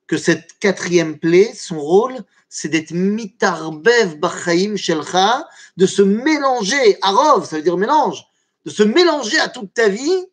que 0.07 0.17
cette 0.17 0.59
quatrième 0.61 1.19
plaie, 1.19 1.53
son 1.55 1.81
rôle, 1.81 2.17
c'est 2.49 2.69
d'être 2.69 2.93
mitarbev 2.93 4.19
bachaim 4.19 4.77
shelcha, 4.77 5.49
de 5.77 5.87
se 5.87 6.03
mélanger, 6.03 6.99
arov, 7.03 7.45
ça 7.45 7.57
veut 7.57 7.63
dire 7.63 7.77
mélange, 7.77 8.25
de 8.67 8.71
se 8.71 8.83
mélanger 8.83 9.39
à 9.39 9.49
toute 9.49 9.73
ta 9.73 9.89
vie 9.89 10.27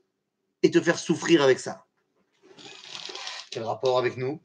et 0.64 0.72
te 0.72 0.82
faire 0.82 0.98
souffrir 0.98 1.44
avec 1.44 1.60
ça. 1.60 1.86
Quel 3.52 3.64
rapport 3.64 4.00
avec 4.00 4.18
nous? 4.18 4.42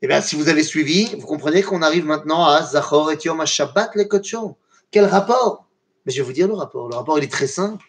Eh 0.00 0.08
bien, 0.08 0.22
si 0.22 0.34
vous 0.34 0.48
avez 0.48 0.62
suivi, 0.62 1.14
vous 1.14 1.26
comprenez 1.26 1.62
qu'on 1.62 1.82
arrive 1.82 2.06
maintenant 2.06 2.46
à 2.46 2.62
Zachor 2.62 3.12
et 3.12 3.18
Yom 3.22 3.44
Shabbat 3.44 3.94
le 3.94 4.04
Kocho. 4.04 4.58
Quel 4.90 5.04
rapport? 5.04 5.66
Mais 6.04 6.12
je 6.12 6.18
vais 6.18 6.26
vous 6.26 6.32
dire 6.32 6.48
le 6.48 6.54
rapport. 6.54 6.88
Le 6.88 6.96
rapport, 6.96 7.18
il 7.18 7.24
est 7.24 7.32
très 7.32 7.46
simple. 7.46 7.84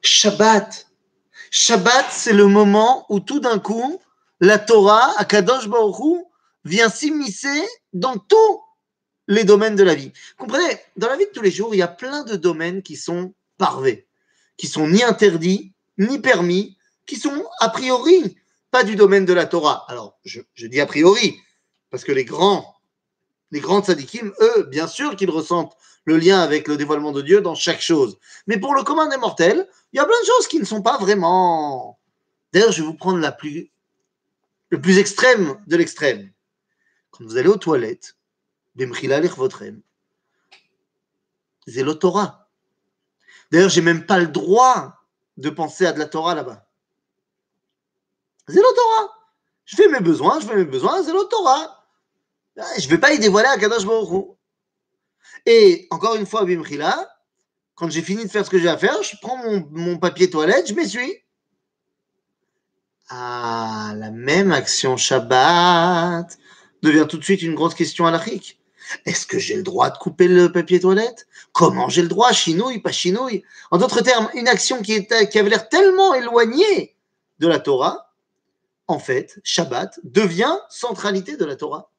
Shabbat. 0.00 0.88
Shabbat, 1.50 2.06
c'est 2.10 2.32
le 2.32 2.46
moment 2.46 3.04
où 3.10 3.20
tout 3.20 3.40
d'un 3.40 3.58
coup, 3.58 4.00
la 4.40 4.58
Torah, 4.58 5.12
Akadosh 5.18 5.68
Baruch 5.68 6.24
vient 6.64 6.88
s'immiscer 6.88 7.68
dans 7.92 8.16
tous 8.16 8.62
les 9.28 9.44
domaines 9.44 9.76
de 9.76 9.82
la 9.82 9.94
vie. 9.94 10.12
comprenez? 10.38 10.78
Dans 10.96 11.08
la 11.08 11.16
vie 11.16 11.26
de 11.26 11.30
tous 11.30 11.42
les 11.42 11.50
jours, 11.50 11.74
il 11.74 11.78
y 11.78 11.82
a 11.82 11.88
plein 11.88 12.24
de 12.24 12.36
domaines 12.36 12.82
qui 12.82 12.96
sont 12.96 13.34
parvés, 13.58 14.06
qui 14.56 14.66
sont 14.66 14.88
ni 14.88 15.02
interdits, 15.02 15.72
ni 15.98 16.18
permis, 16.18 16.76
qui 17.06 17.16
sont 17.16 17.44
a 17.60 17.68
priori 17.68 18.36
pas 18.72 18.84
du 18.84 18.96
domaine 18.96 19.24
de 19.26 19.32
la 19.32 19.46
Torah. 19.46 19.84
Alors, 19.88 20.18
je, 20.24 20.40
dis 20.66 20.80
a 20.80 20.86
priori, 20.86 21.38
parce 21.90 22.04
que 22.04 22.12
les 22.12 22.24
grands, 22.24 22.74
les 23.50 23.60
grands 23.60 23.82
tzadikim, 23.82 24.32
eux, 24.40 24.62
bien 24.64 24.86
sûr 24.86 25.14
qu'ils 25.14 25.30
ressentent 25.30 25.76
le 26.04 26.16
lien 26.16 26.40
avec 26.40 26.66
le 26.66 26.76
dévoilement 26.76 27.12
de 27.12 27.22
Dieu 27.22 27.42
dans 27.42 27.54
chaque 27.54 27.82
chose. 27.82 28.18
Mais 28.46 28.58
pour 28.58 28.74
le 28.74 28.82
commun 28.82 29.08
des 29.08 29.18
mortels, 29.18 29.68
il 29.92 29.98
y 29.98 30.00
a 30.00 30.06
plein 30.06 30.20
de 30.20 30.26
choses 30.26 30.48
qui 30.48 30.58
ne 30.58 30.64
sont 30.64 30.82
pas 30.82 30.98
vraiment. 30.98 32.00
D'ailleurs, 32.52 32.72
je 32.72 32.80
vais 32.80 32.86
vous 32.86 32.94
prendre 32.94 33.18
la 33.18 33.30
plus, 33.30 33.70
le 34.70 34.80
plus 34.80 34.98
extrême 34.98 35.62
de 35.66 35.76
l'extrême. 35.76 36.32
Quand 37.10 37.24
vous 37.24 37.36
allez 37.36 37.48
aux 37.48 37.56
toilettes, 37.56 38.16
c'est 41.66 41.82
le 41.82 41.94
Torah. 41.94 42.41
D'ailleurs, 43.52 43.68
j'ai 43.68 43.82
même 43.82 44.06
pas 44.06 44.18
le 44.18 44.28
droit 44.28 44.94
de 45.36 45.50
penser 45.50 45.84
à 45.84 45.92
de 45.92 45.98
la 45.98 46.06
Torah 46.06 46.34
là-bas. 46.34 46.66
C'est 48.48 48.54
le 48.54 48.74
Torah. 48.74 49.12
Je 49.66 49.76
fais 49.76 49.88
mes 49.88 50.00
besoins, 50.00 50.40
je 50.40 50.46
fais 50.46 50.56
mes 50.56 50.64
besoins, 50.64 51.04
c'est 51.04 51.12
le 51.12 51.28
Torah. 51.28 51.84
Je 52.56 52.84
ne 52.84 52.90
vais 52.90 52.98
pas 52.98 53.12
y 53.12 53.18
dévoiler 53.18 53.48
à 53.48 53.58
Kadosh 53.58 53.84
Baruch 53.84 54.36
Et 55.44 55.86
encore 55.90 56.16
une 56.16 56.24
fois, 56.24 56.46
Bimchila, 56.46 57.08
quand 57.74 57.90
j'ai 57.90 58.00
fini 58.00 58.24
de 58.24 58.30
faire 58.30 58.44
ce 58.44 58.50
que 58.50 58.58
j'ai 58.58 58.68
à 58.68 58.78
faire, 58.78 59.02
je 59.02 59.16
prends 59.20 59.36
mon, 59.70 59.98
papier 59.98 60.30
toilette, 60.30 60.68
je 60.68 60.74
m'essuie. 60.74 61.18
Ah, 63.10 63.92
la 63.96 64.10
même 64.10 64.50
action 64.50 64.96
Shabbat 64.96 66.38
devient 66.82 67.06
tout 67.06 67.18
de 67.18 67.24
suite 67.24 67.42
une 67.42 67.54
grosse 67.54 67.74
question 67.74 68.06
à 68.06 68.10
l'Afrique. 68.10 68.61
Est-ce 69.04 69.26
que 69.26 69.38
j'ai 69.38 69.56
le 69.56 69.62
droit 69.62 69.90
de 69.90 69.98
couper 69.98 70.28
le 70.28 70.50
papier 70.50 70.80
toilette? 70.80 71.26
Comment 71.52 71.88
j'ai 71.88 72.02
le 72.02 72.08
droit? 72.08 72.32
Chinouille, 72.32 72.80
pas 72.80 72.92
chinouille 72.92 73.44
En 73.70 73.78
d'autres 73.78 74.00
termes, 74.00 74.28
une 74.34 74.48
action 74.48 74.82
qui, 74.82 74.94
avait 74.94 75.48
l'air 75.48 75.68
tellement 75.68 76.14
éloignée 76.14 76.94
de 77.38 77.48
la 77.48 77.58
Torah, 77.58 78.12
en 78.88 78.98
fait, 78.98 79.40
Shabbat 79.44 80.00
devient 80.04 80.56
centralité 80.68 81.36
de 81.36 81.44
la 81.44 81.56
Torah. 81.56 81.90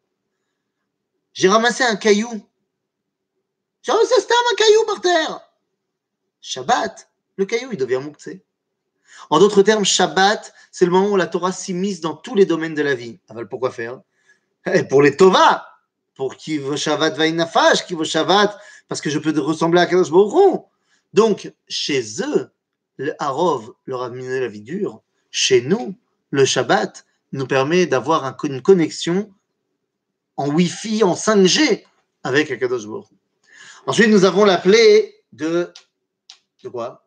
J'ai 1.34 1.50
ramassé 1.50 1.84
un 1.84 1.96
caillou. 1.96 2.48
J'ai 3.82 3.92
ramassé 3.92 4.14
un 4.14 4.56
caillou 4.56 4.86
par 4.86 5.02
terre. 5.02 5.42
Shabbat, 6.42 7.10
le 7.38 7.46
caillou, 7.46 7.70
il 7.72 7.78
devient 7.78 8.00
mouktsé. 8.04 8.44
En 9.30 9.40
d'autres 9.40 9.64
termes, 9.64 9.86
Shabbat, 9.86 10.54
c'est 10.72 10.86
le 10.86 10.92
moment 10.92 11.10
où 11.10 11.16
la 11.16 11.28
Torah 11.28 11.52
s'immisce 11.52 12.02
dans 12.02 12.16
tous 12.16 12.36
les 12.36 12.46
domaines 12.46 12.76
de 12.76 12.82
la 12.82 12.96
vie. 12.96 13.20
Alors 13.30 13.48
pourquoi 13.50 13.72
faire 13.72 14.02
eh, 14.66 14.84
Pour 14.84 15.02
les 15.02 15.16
Tova, 15.16 15.73
pour 16.16 16.38
qui 16.38 16.58
veut 16.58 16.76
Shabbat 16.76 17.18
parce 18.88 19.02
que 19.02 19.10
je 19.10 19.20
peux 19.20 19.38
ressembler 19.40 19.82
à 19.82 19.86
Kadosh 19.86 20.12
Baruch 20.12 20.62
Donc, 21.14 21.54
chez 21.68 22.22
eux, 22.22 22.52
le 22.98 23.14
Harov 23.20 23.74
leur 23.86 24.04
a 24.04 24.10
miné 24.10 24.40
la 24.40 24.48
vie 24.48 24.62
dure. 24.62 25.02
Chez 25.32 25.62
nous, 25.62 25.96
le 26.30 26.46
Shabbat 26.46 27.06
nous 27.32 27.48
permet 27.48 27.86
d'avoir 27.86 28.38
une 28.44 28.62
connexion 28.62 29.34
en 30.38 30.50
Wi-Fi, 30.50 31.04
en 31.04 31.16
5G 31.16 31.84
avec 32.24 32.52
Akadosh 32.52 32.88
Baruch 32.88 33.08
Ensuite, 33.86 34.10
nous 34.10 34.24
avons 34.24 34.46
la 34.46 34.58
plaie 34.58 35.14
de, 35.34 35.72
de 36.64 36.70
quoi? 36.70 37.06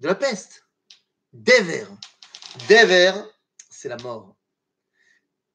De 0.00 0.08
la 0.08 0.14
peste. 0.14 0.64
Dever. 1.32 1.86
Dever, 2.68 3.12
c'est 3.68 3.88
la 3.88 3.96
mort. 3.98 4.34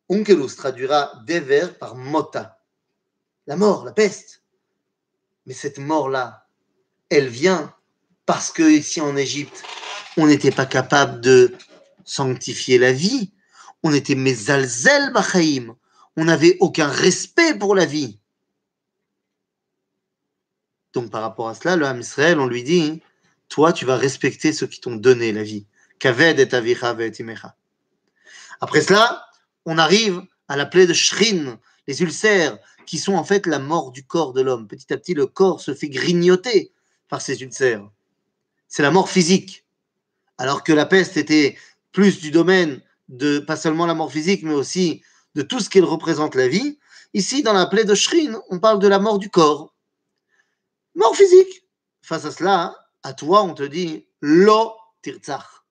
Unkelus 0.10 0.56
traduira 0.56 1.14
Dever 1.26 1.68
par 1.80 1.96
Mota. 1.96 2.59
La 3.50 3.56
mort, 3.56 3.84
la 3.84 3.92
peste. 3.92 4.44
Mais 5.48 5.56
cette 5.56 5.80
mort-là, 5.80 6.46
elle 7.10 7.28
vient 7.28 7.74
parce 8.28 8.52
que 8.52 8.62
ici 8.62 9.02
en 9.02 9.18
Égypte, 9.18 9.64
on 10.18 10.28
n'était 10.28 10.52
pas 10.52 10.68
capable 10.68 11.20
de 11.20 11.56
sanctifier 12.06 12.78
la 12.78 12.94
vie. 12.94 13.32
On 13.82 13.92
était 13.92 14.14
mezalzel 14.14 15.12
bachaim. 15.14 15.76
On 16.16 16.26
n'avait 16.26 16.58
aucun 16.60 16.90
respect 16.90 17.56
pour 17.56 17.74
la 17.74 17.86
vie. 17.86 18.20
Donc 20.94 21.10
par 21.10 21.24
rapport 21.24 21.50
à 21.50 21.56
cela, 21.56 21.76
le 21.76 21.88
Ham 21.88 22.02
Israël, 22.02 22.40
on 22.40 22.46
lui 22.46 22.62
dit, 22.62 23.02
toi, 23.48 23.74
tu 23.74 23.84
vas 23.84 23.98
respecter 23.98 24.54
ceux 24.54 24.68
qui 24.68 24.80
t'ont 24.80 24.96
donné 24.96 25.32
la 25.32 25.42
vie. 25.42 25.66
Kaved 25.98 26.40
et 26.40 26.48
Après 28.62 28.82
cela, 28.82 29.26
on 29.66 29.80
arrive 29.80 30.22
à 30.48 30.56
la 30.56 30.68
plaie 30.68 30.86
de 30.86 30.94
Shrin, 30.94 31.60
les 31.88 32.04
ulcères, 32.04 32.60
qui 32.90 32.98
sont 32.98 33.14
en 33.14 33.24
fait 33.24 33.46
la 33.46 33.60
mort 33.60 33.92
du 33.92 34.04
corps 34.04 34.34
de 34.34 34.42
l'homme. 34.42 34.68
Petit 34.68 34.92
à 34.92 34.98
petit, 34.98 35.14
le 35.14 35.28
corps 35.28 35.62
se 35.62 35.76
fait 35.76 35.90
grignoter 35.90 36.74
par 37.08 37.22
ces 37.22 37.40
ulcères. 37.44 37.88
C'est 38.68 38.82
la 38.82 38.90
mort 38.90 39.12
physique. 39.12 39.64
Alors 40.40 40.64
que 40.64 40.74
la 40.74 40.88
peste 40.88 41.16
était 41.16 41.56
plus 41.92 42.20
du 42.20 42.32
domaine 42.32 42.82
de 43.08 43.38
pas 43.38 43.58
seulement 43.58 43.86
la 43.86 43.94
mort 43.94 44.12
physique, 44.12 44.42
mais 44.42 44.56
aussi 44.56 45.04
de 45.36 45.44
tout 45.44 45.60
ce 45.60 45.70
qu'elle 45.70 45.84
représente 45.84 46.34
la 46.34 46.48
vie. 46.48 46.80
Ici, 47.14 47.44
dans 47.44 47.54
la 47.54 47.68
plaie 47.68 47.84
de 47.84 47.94
Shrin, 47.94 48.42
on 48.50 48.58
parle 48.58 48.80
de 48.80 48.88
la 48.88 48.98
mort 48.98 49.20
du 49.20 49.30
corps. 49.30 49.76
Mort 50.96 51.16
physique. 51.16 51.68
Face 52.02 52.26
à 52.26 52.32
cela, 52.32 52.76
à 53.04 53.14
toi, 53.14 53.44
on 53.44 53.54
te 53.54 53.62
dit 53.62 54.08
Lo 54.20 54.74
tirtzach. 55.04 55.64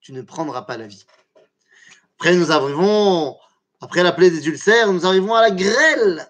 Tu 0.00 0.12
ne 0.12 0.22
prendras 0.22 0.62
pas 0.62 0.76
la 0.76 0.88
vie. 0.88 1.06
Après, 2.16 2.34
nous 2.34 2.50
arrivons, 2.50 3.36
après 3.80 4.02
la 4.02 4.10
plaie 4.10 4.30
des 4.30 4.48
ulcères, 4.48 4.92
nous 4.92 5.06
arrivons 5.06 5.36
à 5.36 5.42
la 5.42 5.52
grêle. 5.52 6.26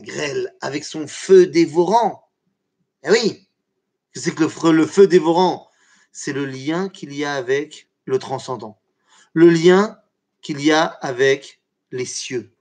Grêle 0.00 0.54
avec 0.60 0.84
son 0.84 1.06
feu 1.06 1.46
dévorant. 1.46 2.28
Eh 3.04 3.10
oui, 3.10 3.48
c'est 4.14 4.34
que 4.34 4.44
le, 4.70 4.86
feu 4.86 5.06
dévorant 5.06 5.68
c'est 6.12 6.32
le 6.32 6.46
lien 6.46 6.88
qu'il 6.88 7.14
y 7.14 7.24
a 7.24 7.34
avec 7.34 7.88
le 8.04 8.18
transcendant, 8.18 8.80
le 9.34 9.50
lien 9.50 9.98
qu'il 10.42 10.60
y 10.60 10.72
a 10.72 10.84
avec 10.84 11.60
les 11.92 12.04
cieux. 12.04 12.52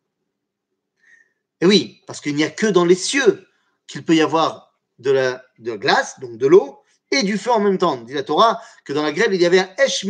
Et 1.61 1.65
oui, 1.65 2.03
parce 2.05 2.21
qu'il 2.21 2.35
n'y 2.35 2.43
a 2.43 2.51
que 2.51 2.67
dans 2.67 2.85
les 2.85 2.95
cieux 2.95 3.47
qu'il 3.87 4.05
peut 4.05 4.15
y 4.15 4.21
avoir 4.21 4.77
de 4.99 5.11
la, 5.11 5.43
glace, 5.59 6.19
donc 6.19 6.37
de 6.37 6.45
l'eau, 6.45 6.83
et 7.11 7.23
du 7.23 7.37
feu 7.37 7.51
en 7.51 7.59
même 7.59 7.77
temps. 7.77 7.97
Dit 7.97 8.13
la 8.13 8.23
Torah 8.23 8.61
que 8.83 8.93
dans 8.93 9.03
la 9.03 9.11
grêle, 9.11 9.33
il 9.33 9.41
y 9.41 9.45
avait 9.45 9.59
un 9.59 9.69
esh 9.77 10.03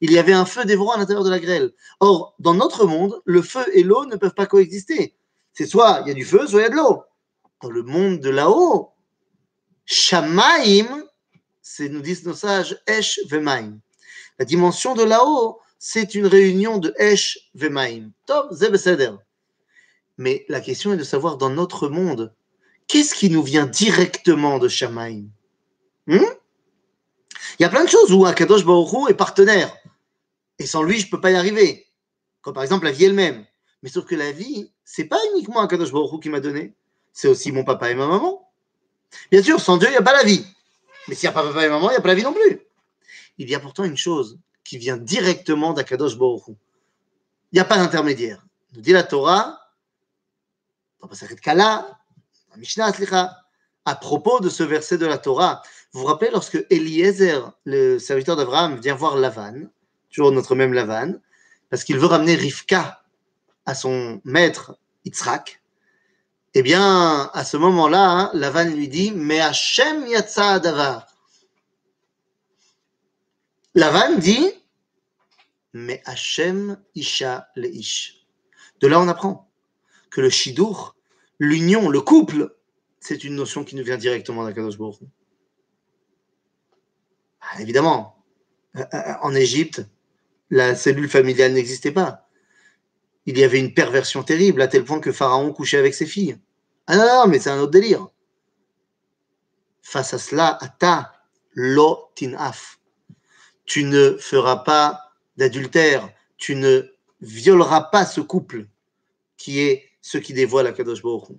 Il 0.00 0.12
y 0.12 0.18
avait 0.18 0.32
un 0.32 0.44
feu 0.44 0.64
dévorant 0.64 0.92
à 0.92 0.98
l'intérieur 0.98 1.24
de 1.24 1.30
la 1.30 1.38
grêle. 1.38 1.72
Or, 2.00 2.34
dans 2.38 2.54
notre 2.54 2.86
monde, 2.86 3.20
le 3.24 3.42
feu 3.42 3.64
et 3.72 3.82
l'eau 3.82 4.04
ne 4.06 4.16
peuvent 4.16 4.34
pas 4.34 4.46
coexister. 4.46 5.14
C'est 5.52 5.66
soit 5.66 6.00
il 6.02 6.08
y 6.08 6.10
a 6.10 6.14
du 6.14 6.24
feu, 6.24 6.46
soit 6.46 6.60
il 6.60 6.64
y 6.64 6.66
a 6.66 6.70
de 6.70 6.76
l'eau. 6.76 7.04
Dans 7.62 7.70
le 7.70 7.82
monde 7.82 8.20
de 8.20 8.28
là-haut, 8.28 8.90
Shamaim, 9.86 11.04
c'est, 11.62 11.88
nous 11.88 12.02
disent 12.02 12.26
nos 12.26 12.34
sages, 12.34 12.78
Esh 12.86 13.20
Vemaim. 13.28 13.78
La 14.38 14.44
dimension 14.44 14.94
de 14.94 15.02
là-haut, 15.02 15.60
c'est 15.78 16.14
une 16.14 16.26
réunion 16.26 16.78
de 16.78 16.94
Esh 16.98 17.38
Vemaim. 17.54 18.10
Top, 18.26 18.52
Zebeseder. 18.52 19.12
Mais 20.18 20.44
la 20.48 20.60
question 20.60 20.92
est 20.92 20.96
de 20.96 21.04
savoir 21.04 21.38
dans 21.38 21.50
notre 21.50 21.88
monde, 21.88 22.34
qu'est-ce 22.88 23.14
qui 23.14 23.30
nous 23.30 23.42
vient 23.42 23.66
directement 23.66 24.58
de 24.58 24.68
Shamaim? 24.68 25.24
Hmm? 26.06 26.24
Il 27.58 27.62
y 27.62 27.64
a 27.64 27.68
plein 27.68 27.84
de 27.84 27.88
choses 27.88 28.12
où 28.12 28.26
Akadosh 28.26 28.64
Baruch 28.64 29.10
est 29.10 29.14
partenaire. 29.14 29.74
Et 30.58 30.66
sans 30.66 30.82
lui, 30.82 30.98
je 30.98 31.06
ne 31.06 31.10
peux 31.10 31.20
pas 31.20 31.30
y 31.30 31.36
arriver. 31.36 31.86
Comme 32.42 32.54
par 32.54 32.62
exemple 32.62 32.84
la 32.84 32.92
vie 32.92 33.04
elle-même. 33.04 33.44
Mais 33.82 33.88
sauf 33.88 34.04
que 34.04 34.14
la 34.14 34.32
vie, 34.32 34.72
c'est 34.84 35.04
pas 35.04 35.18
uniquement 35.32 35.60
Akadosh 35.60 35.92
Baruch 35.92 36.22
qui 36.22 36.28
m'a 36.28 36.40
donné. 36.40 36.74
C'est 37.12 37.28
aussi 37.28 37.52
mon 37.52 37.64
papa 37.64 37.90
et 37.90 37.94
ma 37.94 38.06
maman. 38.06 38.50
Bien 39.30 39.42
sûr, 39.42 39.60
sans 39.60 39.76
Dieu, 39.76 39.88
il 39.88 39.92
n'y 39.92 39.96
a 39.96 40.02
pas 40.02 40.12
la 40.12 40.24
vie. 40.24 40.44
Mais 41.08 41.14
s'il 41.14 41.28
n'y 41.28 41.34
a 41.34 41.40
pas 41.40 41.46
papa 41.46 41.64
et 41.64 41.68
maman, 41.68 41.90
il 41.90 41.92
n'y 41.92 41.98
a 41.98 42.00
pas 42.00 42.08
la 42.08 42.14
vie 42.14 42.22
non 42.22 42.32
plus. 42.32 42.60
Il 43.38 43.48
y 43.48 43.54
a 43.54 43.60
pourtant 43.60 43.84
une 43.84 43.96
chose 43.96 44.38
qui 44.64 44.78
vient 44.78 44.96
directement 44.96 45.72
d'Akadosh 45.72 46.18
Baruch 46.18 46.42
Il 46.48 47.54
n'y 47.54 47.60
a 47.60 47.64
pas 47.64 47.76
d'intermédiaire. 47.76 48.44
Nous 48.74 48.80
dit 48.80 48.92
la 48.92 49.02
Torah, 49.02 49.58
dans 51.00 51.08
Kala, 51.40 51.95
Mishnah, 52.58 52.92
à 53.84 53.94
propos 53.94 54.40
de 54.40 54.48
ce 54.48 54.62
verset 54.62 54.98
de 54.98 55.06
la 55.06 55.18
Torah. 55.18 55.62
Vous 55.92 56.00
vous 56.00 56.06
rappelez 56.06 56.30
lorsque 56.30 56.64
Eliezer, 56.70 57.52
le 57.64 57.98
serviteur 57.98 58.36
d'Abraham, 58.36 58.78
vient 58.80 58.94
voir 58.94 59.16
Lavan, 59.16 59.68
toujours 60.10 60.32
notre 60.32 60.54
même 60.54 60.72
Lavan, 60.72 61.14
parce 61.70 61.84
qu'il 61.84 61.98
veut 61.98 62.06
ramener 62.06 62.34
Rivka 62.34 63.02
à 63.64 63.74
son 63.74 64.20
maître 64.24 64.76
Yitzhak, 65.04 65.62
eh 66.58 66.62
bien, 66.62 67.30
à 67.34 67.44
ce 67.44 67.58
moment-là, 67.58 68.30
Lavan 68.32 68.64
lui 68.64 68.88
dit 68.88 69.12
Mais 69.12 69.40
Hachem 69.40 70.06
yatsa 70.06 70.54
adavar. 70.54 71.06
Lavan 73.74 74.16
dit 74.16 74.52
Mais 75.74 76.02
Hachem 76.06 76.82
isha 76.94 77.48
leish. 77.56 78.26
De 78.80 78.88
là, 78.88 79.00
on 79.00 79.08
apprend 79.08 79.50
que 80.10 80.22
le 80.22 80.30
shidur, 80.30 80.95
l'union, 81.38 81.88
le 81.88 82.00
couple, 82.00 82.54
c'est 83.00 83.24
une 83.24 83.34
notion 83.34 83.64
qui 83.64 83.76
nous 83.76 83.84
vient 83.84 83.96
directement 83.96 84.44
d'Akadosh 84.44 84.78
Baruch 84.78 85.00
ah, 87.40 87.60
Évidemment, 87.60 88.16
euh, 88.76 88.84
euh, 88.94 89.12
en 89.22 89.34
Égypte, 89.34 89.86
la 90.50 90.74
cellule 90.74 91.08
familiale 91.08 91.52
n'existait 91.52 91.92
pas. 91.92 92.28
Il 93.26 93.38
y 93.38 93.44
avait 93.44 93.58
une 93.58 93.74
perversion 93.74 94.22
terrible, 94.22 94.62
à 94.62 94.68
tel 94.68 94.84
point 94.84 95.00
que 95.00 95.12
Pharaon 95.12 95.52
couchait 95.52 95.78
avec 95.78 95.94
ses 95.94 96.06
filles. 96.06 96.38
Ah 96.86 96.96
non, 96.96 97.06
non, 97.06 97.26
mais 97.26 97.40
c'est 97.40 97.50
un 97.50 97.58
autre 97.58 97.72
délire. 97.72 98.06
Face 99.82 100.14
à 100.14 100.18
cela, 100.18 100.56
ata 100.60 101.12
lo 101.52 102.10
tinaf. 102.14 102.78
Tu 103.64 103.82
ne 103.82 104.16
feras 104.18 104.58
pas 104.58 105.12
d'adultère, 105.36 106.08
tu 106.36 106.54
ne 106.54 106.92
violeras 107.20 107.82
pas 107.82 108.06
ce 108.06 108.20
couple 108.20 108.68
qui 109.36 109.60
est 109.60 109.90
ce 110.06 110.18
qui 110.18 110.32
dévoile 110.32 110.66
la 110.66 110.72
Baruch 110.72 111.32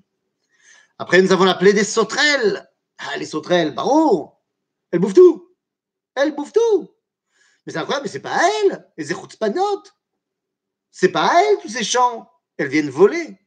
Après, 0.98 1.22
nous 1.22 1.32
avons 1.32 1.46
la 1.46 1.56
plaie 1.56 1.72
des 1.72 1.86
sauterelles. 1.86 2.70
Ah, 2.98 3.16
les 3.16 3.26
sauterelles, 3.26 3.74
barreau, 3.74 4.34
elles 4.92 5.00
bouffent 5.00 5.14
tout. 5.14 5.56
Elles 6.16 6.36
bouffent 6.36 6.52
tout. 6.52 6.92
Mais 7.66 7.72
c'est 7.72 7.80
incroyable, 7.80 8.06
mais 8.06 8.12
c'est 8.12 8.20
pas 8.20 8.38
elles. 8.66 8.86
Les 8.98 9.06
notes. 9.54 9.96
C'est 10.92 11.14
pas 11.14 11.42
elles 11.42 11.60
tous 11.62 11.70
ces 11.70 11.86
champs. 11.86 12.30
Elles 12.58 12.68
viennent 12.68 12.90
voler. 12.90 13.40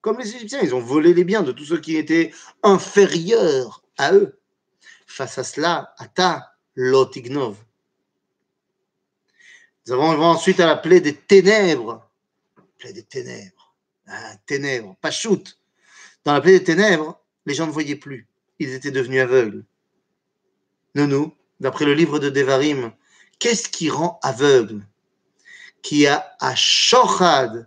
Comme 0.00 0.18
les 0.18 0.34
Égyptiens, 0.34 0.60
ils 0.60 0.74
ont 0.74 0.80
volé 0.80 1.14
les 1.14 1.22
biens 1.22 1.44
de 1.44 1.52
tous 1.52 1.66
ceux 1.66 1.80
qui 1.80 1.96
étaient 1.96 2.32
inférieurs 2.64 3.84
à 3.96 4.12
eux. 4.12 4.40
Face 5.06 5.38
à 5.38 5.44
cela, 5.44 5.94
Ata 5.98 6.52
Lotignov. 6.74 7.58
Nous 9.86 9.92
avons 9.92 10.20
ensuite 10.20 10.58
à 10.58 10.66
la 10.66 10.76
plaie 10.76 11.00
des 11.00 11.14
ténèbres. 11.14 12.10
Plaie 12.78 12.92
des 12.92 13.04
ténèbres. 13.04 13.61
Ah, 14.14 14.36
ténèbres, 14.44 14.94
pas 15.00 15.10
shoot. 15.10 15.58
Dans 16.24 16.34
la 16.34 16.42
plaie 16.42 16.58
des 16.58 16.64
ténèbres, 16.64 17.18
les 17.46 17.54
gens 17.54 17.66
ne 17.66 17.72
voyaient 17.72 17.96
plus. 17.96 18.28
Ils 18.58 18.74
étaient 18.74 18.90
devenus 18.90 19.22
aveugles. 19.22 19.64
Nous, 20.94 21.34
d'après 21.60 21.86
le 21.86 21.94
livre 21.94 22.18
de 22.18 22.28
Devarim, 22.28 22.92
qu'est-ce 23.38 23.70
qui 23.70 23.88
rend 23.88 24.20
aveugle? 24.22 24.86
Qui 25.80 26.06
a 26.06 26.36
à 26.40 26.54
shochad, 26.54 27.66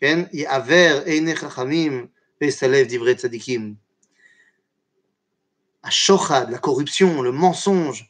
aver 0.00 1.02
eine 1.08 1.34
chachamim, 1.34 2.08
pesalev 2.38 2.86
divrei 2.86 3.16
tzadikim. 3.16 3.74
À 5.82 5.90
shochad, 5.90 6.50
la 6.50 6.58
corruption, 6.58 7.20
le 7.20 7.32
mensonge, 7.32 8.08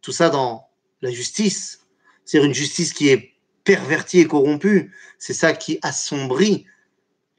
tout 0.00 0.12
ça 0.12 0.30
dans 0.30 0.70
la 1.02 1.10
justice. 1.10 1.80
C'est 2.24 2.38
une 2.38 2.54
justice 2.54 2.92
qui 2.92 3.08
est 3.08 3.35
pervertie 3.66 4.20
et 4.20 4.26
corrompue. 4.26 4.94
C'est 5.18 5.34
ça 5.34 5.52
qui 5.52 5.78
assombrit 5.82 6.64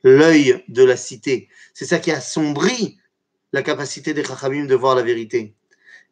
l'œil 0.04 0.64
de 0.68 0.84
la 0.84 0.96
cité. 0.96 1.50
C'est 1.74 1.86
ça 1.86 1.98
qui 1.98 2.12
assombrit 2.12 3.00
la 3.54 3.64
capacité 3.64 4.14
des 4.14 4.24
Chachamim 4.24 4.66
de 4.66 4.76
voir 4.76 4.94
la 4.94 5.02
vérité. 5.02 5.56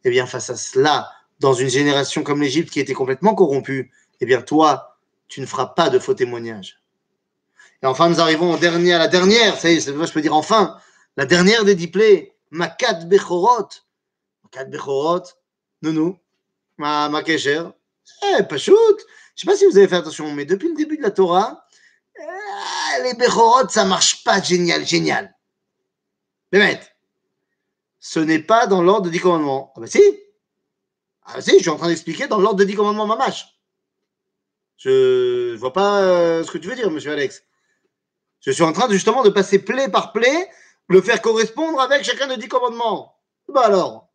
Eh 0.04 0.10
bien, 0.10 0.26
face 0.26 0.50
à 0.50 0.56
cela, 0.56 1.12
dans 1.40 1.54
une 1.54 1.70
génération 1.70 2.24
comme 2.24 2.42
l'Égypte 2.42 2.72
qui 2.72 2.80
était 2.80 2.94
complètement 2.94 3.36
corrompue, 3.36 3.92
eh 4.22 4.26
bien, 4.26 4.42
toi, 4.42 4.98
tu 5.28 5.42
ne 5.42 5.46
feras 5.46 5.68
pas 5.68 5.90
de 5.90 6.00
faux 6.00 6.14
témoignages. 6.14 6.82
Et 7.84 7.86
enfin, 7.86 8.10
nous 8.10 8.20
arrivons 8.20 8.54
au 8.54 8.58
dernier, 8.58 8.94
à 8.94 8.98
la 8.98 9.08
dernière, 9.08 9.58
ça 9.60 9.70
y 9.70 9.76
est, 9.76 9.82
je 9.82 10.14
peux 10.14 10.22
dire 10.22 10.34
enfin, 10.34 10.80
la 11.18 11.26
dernière 11.26 11.66
des 11.66 11.76
diplés, 11.76 12.34
Makat 12.52 13.06
Bechorot. 13.06 13.70
Makat 14.44 14.66
Bechorot, 14.66 15.24
nounou, 15.82 16.18
ma, 16.78 17.10
ma. 17.10 17.22
Eh, 17.22 18.44
pas. 18.44 18.58
Je 19.36 19.42
sais 19.42 19.46
pas 19.48 19.58
si 19.58 19.66
vous 19.66 19.78
avez 19.78 19.88
fait 19.88 19.98
attention, 19.98 20.32
mais 20.32 20.46
depuis 20.46 20.70
le 20.70 20.76
début 20.76 20.98
de 20.98 21.04
la 21.04 21.12
Torah, 21.12 21.66
eh, 22.18 23.04
les 23.04 23.14
Bechorot, 23.16 23.68
ça 23.70 23.84
marche 23.84 24.24
pas 24.24 24.42
génial, 24.42 24.86
génial. 24.86 25.36
Mais 26.52 26.60
maîtres, 26.60 26.88
ce 28.00 28.20
n'est 28.20 28.40
pas 28.40 28.68
dans 28.68 28.82
l'ordre 28.82 29.08
de 29.08 29.10
10 29.10 29.20
commandements. 29.20 29.74
Ah 29.76 29.82
ben 29.82 29.88
si 29.88 30.02
Ah 31.26 31.34
ben 31.36 31.42
si, 31.42 31.52
je 31.58 31.62
suis 31.64 31.70
en 31.70 31.76
train 31.76 31.90
d'expliquer 31.90 32.28
dans 32.28 32.40
l'ordre 32.40 32.60
de 32.60 32.64
10 32.64 32.76
commandements 32.76 33.08
mamache. 33.08 33.48
Je 34.78 35.52
ne 35.52 35.58
vois 35.58 35.74
pas 35.74 36.02
euh, 36.02 36.44
ce 36.44 36.52
que 36.52 36.58
tu 36.58 36.70
veux 36.70 36.76
dire, 36.76 36.90
monsieur 36.92 37.12
Alex. 37.12 37.44
Je 38.40 38.52
suis 38.52 38.64
en 38.64 38.72
train 38.72 38.88
de, 38.88 38.94
justement 38.94 39.24
de 39.24 39.30
passer 39.30 39.60
plaie 39.60 39.90
par 39.90 40.14
plaie, 40.14 40.50
le 40.88 41.02
faire 41.02 41.22
correspondre 41.22 41.82
avec 41.82 42.04
chacun 42.04 42.28
des 42.28 42.38
10 42.38 42.48
commandements. 42.48 43.18
Bah 43.50 43.64
alors. 43.66 44.10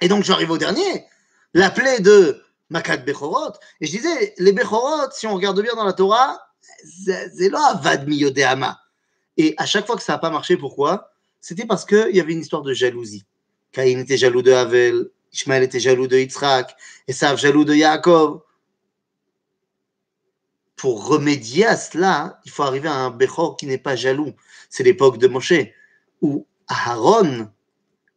Et 0.00 0.08
donc 0.08 0.24
j'arrive 0.24 0.50
au 0.50 0.58
dernier, 0.58 1.06
la 1.54 1.70
plaie 1.70 2.00
de 2.00 2.44
Et 2.74 3.86
je 3.86 3.90
disais, 3.90 4.34
les 4.38 4.52
Bechorot, 4.52 5.10
si 5.12 5.26
on 5.26 5.34
regarde 5.34 5.60
bien 5.60 5.74
dans 5.74 5.84
la 5.84 5.92
Torah, 5.92 6.40
c'est 6.84 7.48
là, 7.48 7.80
Vad 7.82 8.06
Miyodehama. 8.06 8.80
Et 9.36 9.54
à 9.56 9.66
chaque 9.66 9.86
fois 9.86 9.96
que 9.96 10.02
ça 10.02 10.14
n'a 10.14 10.18
pas 10.18 10.30
marché, 10.30 10.56
pourquoi? 10.56 11.12
C'était 11.40 11.66
parce 11.66 11.84
qu'il 11.84 12.14
y 12.14 12.20
avait 12.20 12.32
une 12.32 12.40
histoire 12.40 12.62
de 12.62 12.72
jalousie. 12.72 13.24
Caïn 13.72 13.98
était 13.98 14.16
jaloux 14.16 14.42
de 14.42 14.52
Havel, 14.52 15.10
Ishmael 15.32 15.62
était 15.62 15.80
jaloux 15.80 16.06
de 16.06 16.18
Yitzhak, 16.18 16.76
Esav 17.08 17.38
jaloux 17.38 17.64
de 17.64 17.74
Yaakov. 17.74 18.42
Pour 20.76 21.06
remédier 21.06 21.66
à 21.66 21.76
cela, 21.76 22.40
il 22.44 22.50
faut 22.50 22.62
arriver 22.62 22.88
à 22.88 22.94
un 22.94 23.10
Bechor 23.10 23.56
qui 23.56 23.66
n'est 23.66 23.78
pas 23.78 23.96
jaloux. 23.96 24.32
C'est 24.68 24.82
l'époque 24.82 25.18
de 25.18 25.28
Moshe, 25.28 25.52
où 26.20 26.46
Aaron, 26.68 27.48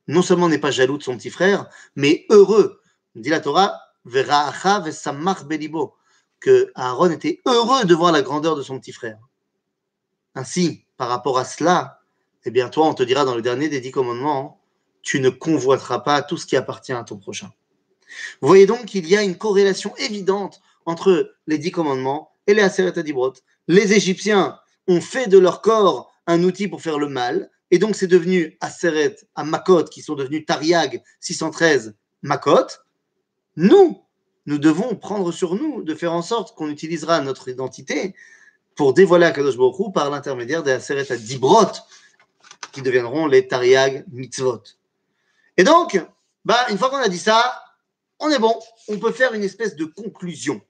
non 0.08 0.22
seulement 0.22 0.50
n'est 0.50 0.60
pas 0.60 0.72
jaloux 0.72 0.98
de 0.98 1.04
son 1.04 1.18
petit 1.18 1.30
frère, 1.30 1.70
mais 1.96 2.26
heureux. 2.30 2.82
Dit 3.15 3.30
la 3.30 3.39
Torah, 3.39 3.80
belibo, 4.06 5.96
que 6.39 6.72
Aaron 6.76 7.12
était 7.12 7.41
heureux 7.46 7.86
de 7.86 7.96
voir 7.96 8.12
la 8.12 8.22
grandeur 8.22 8.56
de 8.56 8.63
son 8.63 8.80
petit 8.80 8.91
frère. 8.91 9.18
Ainsi, 10.36 10.86
par 10.98 11.10
rapport 11.10 11.38
à 11.38 11.46
cela, 11.46 12.00
eh 12.46 12.52
bien 12.52 12.70
toi, 12.70 12.88
on 12.88 12.94
te 12.94 13.04
dira 13.04 13.26
dans 13.26 13.36
le 13.36 13.41
dernier 13.41 13.70
des 13.70 13.82
dix 13.82 13.91
commandements, 13.91 14.62
tu 15.02 15.20
ne 15.20 15.30
convoiteras 15.30 16.00
pas 16.00 16.22
tout 16.22 16.38
ce 16.38 16.46
qui 16.46 16.56
appartient 16.56 16.94
à 16.94 17.04
ton 17.04 17.18
prochain. 17.18 17.52
Vous 18.41 18.48
voyez 18.48 18.65
donc 18.65 18.86
qu'il 18.86 19.08
y 19.08 19.15
a 19.15 19.24
une 19.24 19.38
corrélation 19.38 19.96
évidente 19.98 20.62
entre 20.86 21.34
les 21.48 21.58
dix 21.58 21.72
commandements 21.72 22.32
et 22.48 22.54
les 22.54 22.62
Aseret 22.62 22.98
Adibrot. 22.98 23.34
Les 23.68 23.94
Égyptiens 23.94 24.60
ont 24.88 25.02
fait 25.02 25.28
de 25.28 25.39
leur 25.39 25.62
corps 25.62 26.12
un 26.28 26.44
outil 26.44 26.68
pour 26.68 26.82
faire 26.82 27.00
le 27.00 27.08
mal, 27.08 27.50
et 27.72 27.80
donc 27.80 27.96
c'est 27.96 28.08
devenu 28.08 28.58
Aseret 28.62 29.15
à 29.36 29.44
Makot, 29.44 29.86
qui 29.86 30.02
sont 30.02 30.15
devenus 30.15 30.46
Tariag 30.46 31.02
613 31.20 31.96
Makot. 32.22 32.68
Nous, 33.56 34.02
nous 34.46 34.58
devons 34.58 34.96
prendre 34.96 35.32
sur 35.32 35.56
nous 35.56 35.84
de 35.84 35.96
faire 35.96 36.13
en 36.13 36.22
sorte 36.22 36.56
qu'on 36.56 36.70
utilisera 36.70 37.22
notre 37.22 37.48
identité 37.48 38.13
pour 38.76 38.94
dévoiler 38.94 39.26
Akadosh 39.26 39.58
Baruch 39.58 39.94
par 39.94 40.10
l'intermédiaire 40.10 40.63
des 40.63 40.72
Aseret 40.72 41.12
Adibrot, 41.12 41.72
qui 42.72 42.82
deviendront 42.82 43.28
les 43.28 43.48
Tariag 43.48 44.06
Mitzvot. 44.12 44.63
Et 45.58 45.63
donc, 45.63 46.04
bah, 46.44 46.65
une 46.70 46.78
fois 46.78 46.89
qu'on 46.89 46.98
a 46.98 47.08
dit 47.08 47.18
ça, 47.18 47.63
on 48.20 48.30
est 48.30 48.39
bon. 48.39 48.54
On 48.88 48.98
peut 49.00 49.12
faire 49.12 49.34
une 49.34 49.44
espèce 49.44 49.76
de 49.76 49.86
conclusion. 49.86 50.62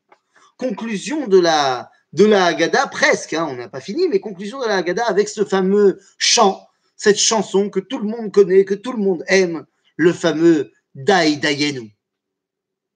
Conclusion 0.57 1.27
de 1.27 1.39
la, 1.39 1.89
de 2.13 2.25
la 2.25 2.45
Haggadah, 2.45 2.87
presque, 2.87 3.33
hein, 3.33 3.47
on 3.49 3.55
n'a 3.55 3.67
pas 3.67 3.81
fini, 3.81 4.07
mais 4.07 4.19
conclusion 4.19 4.61
de 4.61 4.67
la 4.67 4.77
Haggadah 4.77 5.05
avec 5.05 5.27
ce 5.27 5.43
fameux 5.43 5.99
chant, 6.17 6.67
cette 6.95 7.19
chanson 7.19 7.69
que 7.69 7.79
tout 7.79 7.97
le 7.97 8.07
monde 8.07 8.31
connaît, 8.31 8.63
que 8.63 8.75
tout 8.75 8.93
le 8.93 9.03
monde 9.03 9.23
aime, 9.27 9.65
le 9.97 10.13
fameux 10.13 10.71
Dai 10.93 11.35
Dayenu. 11.37 11.94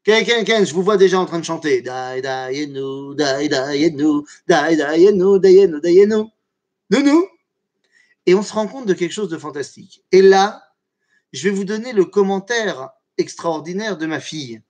Quelqu'un, 0.03 0.63
je 0.63 0.73
vous 0.73 0.83
vois 0.83 0.97
déjà 0.97 1.19
en 1.19 1.25
train 1.25 1.39
de 1.39 1.45
chanter. 1.45 1.81
Dai 1.81 2.21
Dayenu, 2.21 3.15
Dai 3.15 3.49
Dayenu, 3.49 4.23
Dai 4.47 4.75
Dayenu, 4.75 5.39
Dayenu, 5.39 5.81
Dayenu. 5.81 6.23
Nounou, 6.89 7.27
et 8.25 8.33
on 8.33 8.41
se 8.41 8.53
rend 8.53 8.67
compte 8.67 8.85
de 8.85 8.93
quelque 8.93 9.11
chose 9.11 9.29
de 9.29 9.37
fantastique. 9.37 10.03
Et 10.11 10.21
là, 10.21 10.63
je 11.33 11.43
vais 11.47 11.53
vous 11.53 11.65
donner 11.65 11.93
le 11.93 12.05
commentaire 12.05 12.89
extraordinaire 13.17 13.97
de 13.97 14.05
ma 14.05 14.19
fille, 14.19 14.61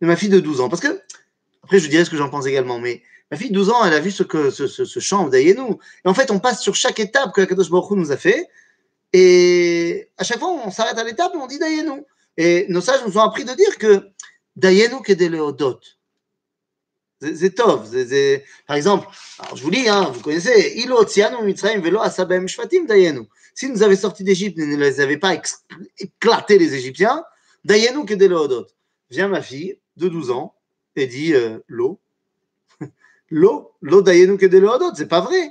de 0.00 0.06
ma 0.06 0.16
fille 0.16 0.28
de 0.28 0.40
12 0.40 0.60
ans. 0.60 0.68
Parce 0.68 0.82
que, 0.82 1.00
après, 1.62 1.78
je 1.78 1.84
vous 1.84 1.90
dirai 1.90 2.04
ce 2.04 2.10
que 2.10 2.16
j'en 2.16 2.28
pense 2.28 2.46
également, 2.46 2.78
mais 2.78 3.02
ma 3.30 3.36
fille 3.36 3.48
de 3.48 3.54
12 3.54 3.70
ans, 3.70 3.84
elle 3.84 3.94
a 3.94 4.00
vu 4.00 4.10
ce, 4.10 4.22
que, 4.22 4.50
ce, 4.50 4.66
ce, 4.66 5.00
chant 5.00 5.28
d'Ayenu. 5.28 5.76
Et 6.04 6.08
en 6.08 6.14
fait, 6.14 6.30
on 6.30 6.38
passe 6.38 6.62
sur 6.62 6.74
chaque 6.74 7.00
étape 7.00 7.32
que 7.34 7.40
Akadosh 7.40 7.70
Baruch 7.70 7.90
nous 7.92 8.12
a 8.12 8.16
fait. 8.16 8.48
Et 9.12 10.10
à 10.18 10.24
chaque 10.24 10.38
fois, 10.38 10.50
on 10.50 10.70
s'arrête 10.70 10.98
à 10.98 11.04
l'étape 11.04 11.32
et 11.34 11.38
on 11.38 11.46
dit 11.46 11.58
Dayenu. 11.58 12.02
Et 12.36 12.66
nos 12.68 12.80
sages 12.80 13.00
nous 13.06 13.16
ont 13.16 13.22
appris 13.22 13.44
de 13.44 13.52
dire 13.52 13.78
que 13.78 14.10
Kedeleodot. 14.60 15.80
C'est 17.20 17.54
tov. 17.54 17.88
Par 18.66 18.76
exemple, 18.76 19.08
alors 19.38 19.56
je 19.56 19.62
vous 19.62 19.70
lis, 19.70 19.88
hein, 19.88 20.10
vous 20.12 20.20
connaissez, 20.20 20.76
Si 23.54 23.68
nous 23.68 23.82
avions 23.82 23.96
sorti 23.96 24.24
d'Égypte, 24.24 24.58
ne 24.58 24.76
les 24.76 25.00
avait 25.00 25.16
pas 25.16 25.34
éclaté 25.98 26.58
les 26.58 26.74
Égyptiens, 26.74 27.24
Dayenu 27.64 28.04
Kedeloodot. 28.04 28.66
Vient 29.10 29.28
ma 29.28 29.42
fille 29.42 29.78
de 29.96 30.08
12 30.08 30.30
ans 30.32 30.54
et 30.96 31.06
dit 31.06 31.34
euh, 31.34 31.58
l'eau. 31.68 32.00
l'eau, 33.30 33.72
l'eau 33.80 34.02
Dayenu 34.02 34.36
Kedeloodot, 34.36 34.94
c'est 34.96 35.08
pas 35.08 35.20
vrai. 35.20 35.50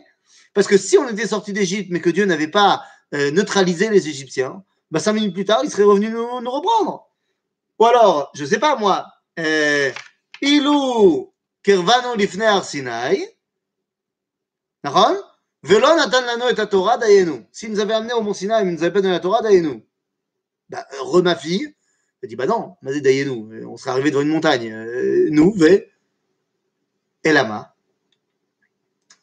Parce 0.54 0.68
que 0.68 0.78
si 0.78 0.98
on 0.98 1.08
était 1.10 1.28
sorti 1.28 1.54
d'Égypte, 1.54 1.89
mais 1.92 2.02
que 2.02 2.10
Dieu 2.10 2.26
n'avait 2.26 2.48
pas 2.50 2.84
euh, 3.13 3.32
neutralisé 3.32 3.89
les 3.89 4.08
Égyptiens, 4.08 4.63
bah, 4.92 5.00
cinq 5.00 5.13
minutes 5.13 5.34
plus 5.34 5.46
tard, 5.46 5.62
il 5.63 5.72
serait 5.72 5.84
revenu 5.84 6.10
nous 6.10 6.52
reprendre. 6.52 7.10
Ou 7.79 7.86
alors, 7.86 8.31
je 8.36 8.43
ne 8.43 8.47
sais 8.47 8.59
pas 8.59 8.75
moi, 8.75 9.07
euh, 9.39 9.91
Ilou 10.41 11.33
Kervanu 11.63 12.17
Lifne 12.17 12.43
Arsinaï, 12.43 13.27
Velon 14.83 15.97
Atan 15.97 16.21
Lano 16.21 16.49
et 16.49 16.69
Torah 16.69 16.97
Dayenu. 16.97 17.45
S'il 17.51 17.71
nous 17.71 17.79
avait 17.79 17.93
amené 17.93 18.13
au 18.13 18.21
Mont 18.21 18.33
Sinaï, 18.33 18.63
il 18.63 18.67
ne 18.67 18.71
nous 18.73 18.83
avait 18.83 18.91
pas 18.91 19.01
donné 19.01 19.13
la 19.13 19.19
Torah 19.19 19.41
Dayenu. 19.41 19.83
Bah, 20.69 20.86
euh, 20.93 21.03
re 21.03 21.23
ma 21.23 21.36
fille, 21.36 21.73
elle 22.21 22.29
dit 22.29 22.36
Bah 22.36 22.45
non, 22.45 22.75
Mazé 22.81 23.01
Dayenu, 23.01 23.53
euh, 23.53 23.67
on 23.67 23.77
serait 23.77 23.91
arrivé 23.91 24.12
devant 24.12 24.21
une 24.21 24.29
montagne. 24.29 24.73
Nous, 25.31 25.53
Ve, 25.53 25.86
Elama. 27.23 27.75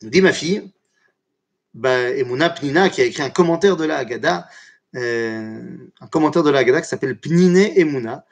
Nous 0.03 0.09
dit 0.09 0.23
ma 0.23 0.33
fille, 0.33 0.73
bah, 1.75 2.11
Emouna 2.11 2.49
Pnina 2.49 2.89
qui 2.89 3.03
a 3.03 3.05
écrit 3.05 3.23
un 3.23 3.31
commentaire 3.31 3.77
de 3.77 3.85
la 3.85 3.99
Haggadah, 3.99 4.49
un 4.95 6.07
commentaire 6.11 6.43
de 6.43 6.51
la 6.51 6.61
Haggadah 6.61 6.81
qui 6.81 6.89
s'appelle 6.89 7.21
Pnine 7.21 7.57
Emouna, 7.77 8.25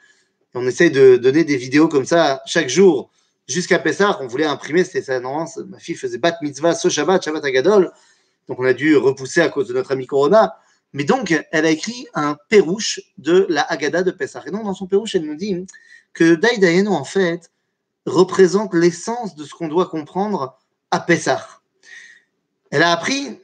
on 0.53 0.65
essaye 0.67 0.91
de 0.91 1.17
donner 1.17 1.43
des 1.43 1.57
vidéos 1.57 1.87
comme 1.87 2.05
ça 2.05 2.41
chaque 2.45 2.69
jour 2.69 3.11
jusqu'à 3.47 3.79
Pessah, 3.79 4.19
on 4.21 4.27
voulait 4.27 4.45
imprimer, 4.45 4.83
c'était 4.83 5.01
ça, 5.01 5.19
non, 5.19 5.45
ma 5.67 5.79
fille 5.79 5.95
faisait 5.95 6.19
bat 6.19 6.37
mitzvah 6.41 6.75
ce 6.75 6.87
Shabbat, 6.87 7.23
Shabbat 7.23 7.43
Agadol, 7.43 7.91
donc 8.47 8.59
on 8.59 8.65
a 8.65 8.73
dû 8.73 8.95
repousser 8.95 9.41
à 9.41 9.49
cause 9.49 9.67
de 9.67 9.73
notre 9.73 9.91
ami 9.91 10.07
Corona. 10.07 10.55
Mais 10.93 11.03
donc, 11.03 11.39
elle 11.51 11.65
a 11.65 11.69
écrit 11.69 12.07
un 12.15 12.35
pérouche 12.49 12.99
de 13.19 13.45
la 13.47 13.61
Haggadah 13.61 14.01
de 14.01 14.09
Pessah. 14.09 14.41
Et 14.47 14.51
donc, 14.51 14.63
dans 14.63 14.73
son 14.73 14.87
pérouche, 14.87 15.13
elle 15.13 15.25
nous 15.25 15.35
dit 15.35 15.67
que 16.13 16.33
Dai 16.33 16.87
en 16.87 17.03
fait, 17.03 17.51
représente 18.07 18.73
l'essence 18.73 19.35
de 19.35 19.43
ce 19.43 19.53
qu'on 19.53 19.67
doit 19.67 19.85
comprendre 19.85 20.57
à 20.89 20.99
Pessah. 20.99 21.47
Elle 22.71 22.81
a 22.81 22.91
appris, 22.91 23.39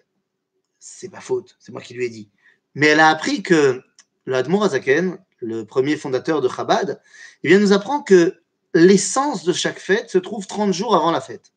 c'est 0.80 1.10
pas 1.10 1.22
faute, 1.22 1.56
c'est 1.60 1.72
moi 1.72 1.82
qui 1.82 1.94
lui 1.94 2.06
ai 2.06 2.10
dit, 2.10 2.30
mais 2.74 2.88
elle 2.88 3.00
a 3.00 3.10
appris 3.10 3.44
que 3.44 3.82
l'Admor 4.26 4.64
Azaken, 4.64 5.20
le 5.46 5.66
premier 5.66 5.96
fondateur 5.96 6.42
de 6.42 6.50
Chabad, 6.50 7.00
il 7.44 7.50
vient 7.50 7.60
nous 7.60 7.74
apprendre 7.74 8.04
que 8.04 8.42
l'essence 8.74 9.44
de 9.44 9.54
chaque 9.54 9.80
fête 9.80 10.10
se 10.10 10.18
trouve 10.18 10.48
30 10.48 10.74
jours 10.74 10.96
avant 10.96 11.12
la 11.12 11.22
fête. 11.22 11.54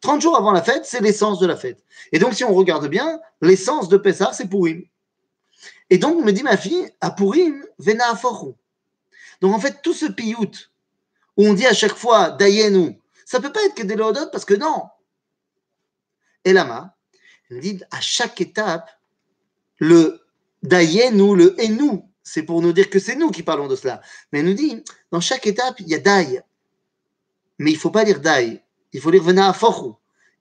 30 0.00 0.20
jours 0.20 0.36
avant 0.36 0.52
la 0.52 0.62
fête, 0.62 0.86
c'est 0.86 1.00
l'essence 1.00 1.38
de 1.38 1.46
la 1.46 1.56
fête. 1.56 1.84
Et 2.12 2.18
donc, 2.18 2.34
si 2.34 2.44
on 2.44 2.54
regarde 2.54 2.88
bien, 2.88 3.20
l'essence 3.42 3.88
de 3.88 3.96
Pessah, 3.96 4.32
c'est 4.32 4.48
Purim. 4.48 4.84
Et 5.90 5.98
donc, 5.98 6.24
me 6.24 6.32
dit 6.32 6.42
ma 6.42 6.56
fille, 6.56 6.90
à 7.00 7.10
Purim, 7.10 7.64
vena 7.78 8.18
Donc 9.40 9.54
en 9.54 9.60
fait, 9.60 9.82
tout 9.82 9.94
ce 9.94 10.06
piout 10.06 10.70
où 11.36 11.46
on 11.46 11.54
dit 11.54 11.66
à 11.66 11.74
chaque 11.74 11.94
fois 11.94 12.30
Dayenu, 12.30 13.00
ça 13.24 13.40
peut 13.40 13.52
pas 13.52 13.64
être 13.64 13.74
que 13.74 13.82
des 13.82 13.94
Lodot 13.94 14.30
parce 14.32 14.44
que 14.44 14.54
non. 14.54 14.84
Et 16.44 16.52
Lama, 16.52 16.96
elle 17.50 17.60
dit 17.60 17.80
à 17.90 18.00
chaque 18.00 18.40
étape, 18.40 18.90
le 19.78 20.20
Dayenu, 20.62 21.36
le 21.36 21.54
Enu, 21.60 22.02
c'est 22.28 22.42
pour 22.42 22.60
nous 22.60 22.72
dire 22.72 22.90
que 22.90 22.98
c'est 22.98 23.16
nous 23.16 23.30
qui 23.30 23.42
parlons 23.42 23.68
de 23.68 23.76
cela. 23.76 24.02
Mais 24.30 24.40
elle 24.40 24.44
nous 24.44 24.54
dit, 24.54 24.84
dans 25.10 25.20
chaque 25.20 25.46
étape, 25.46 25.80
il 25.80 25.88
y 25.88 25.94
a 25.94 25.98
Day. 25.98 26.42
Mais 27.58 27.70
il 27.70 27.74
ne 27.74 27.78
faut 27.78 27.90
pas 27.90 28.04
lire 28.04 28.20
Day. 28.20 28.62
Il 28.92 29.00
faut 29.00 29.10
lire 29.10 29.22
Vena 29.22 29.52
Fochu. 29.54 29.94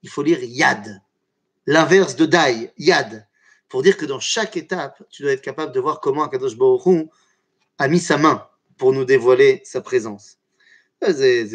Il 0.04 0.10
faut 0.10 0.22
lire 0.22 0.44
Yad. 0.44 1.02
L'inverse 1.66 2.18
de 2.18 2.26
Day, 2.26 2.74
Yad. 2.78 3.26
Pour 3.70 3.84
dire 3.84 3.96
que 3.96 4.06
dans 4.06 4.20
chaque 4.20 4.58
étape, 4.58 5.02
tu 5.10 5.24
dois 5.24 5.32
être 5.32 5.42
capable 5.42 5.72
de 5.72 5.80
voir 5.80 6.02
comment 6.02 6.24
Akadosh 6.24 6.58
Baruch 6.58 7.08
a 7.78 7.88
mis 7.88 8.00
sa 8.00 8.18
main 8.18 8.46
pour 8.78 8.92
nous 8.92 9.06
dévoiler 9.06 9.62
sa 9.64 9.82
présence. 9.82 10.38
C'est 11.02 11.48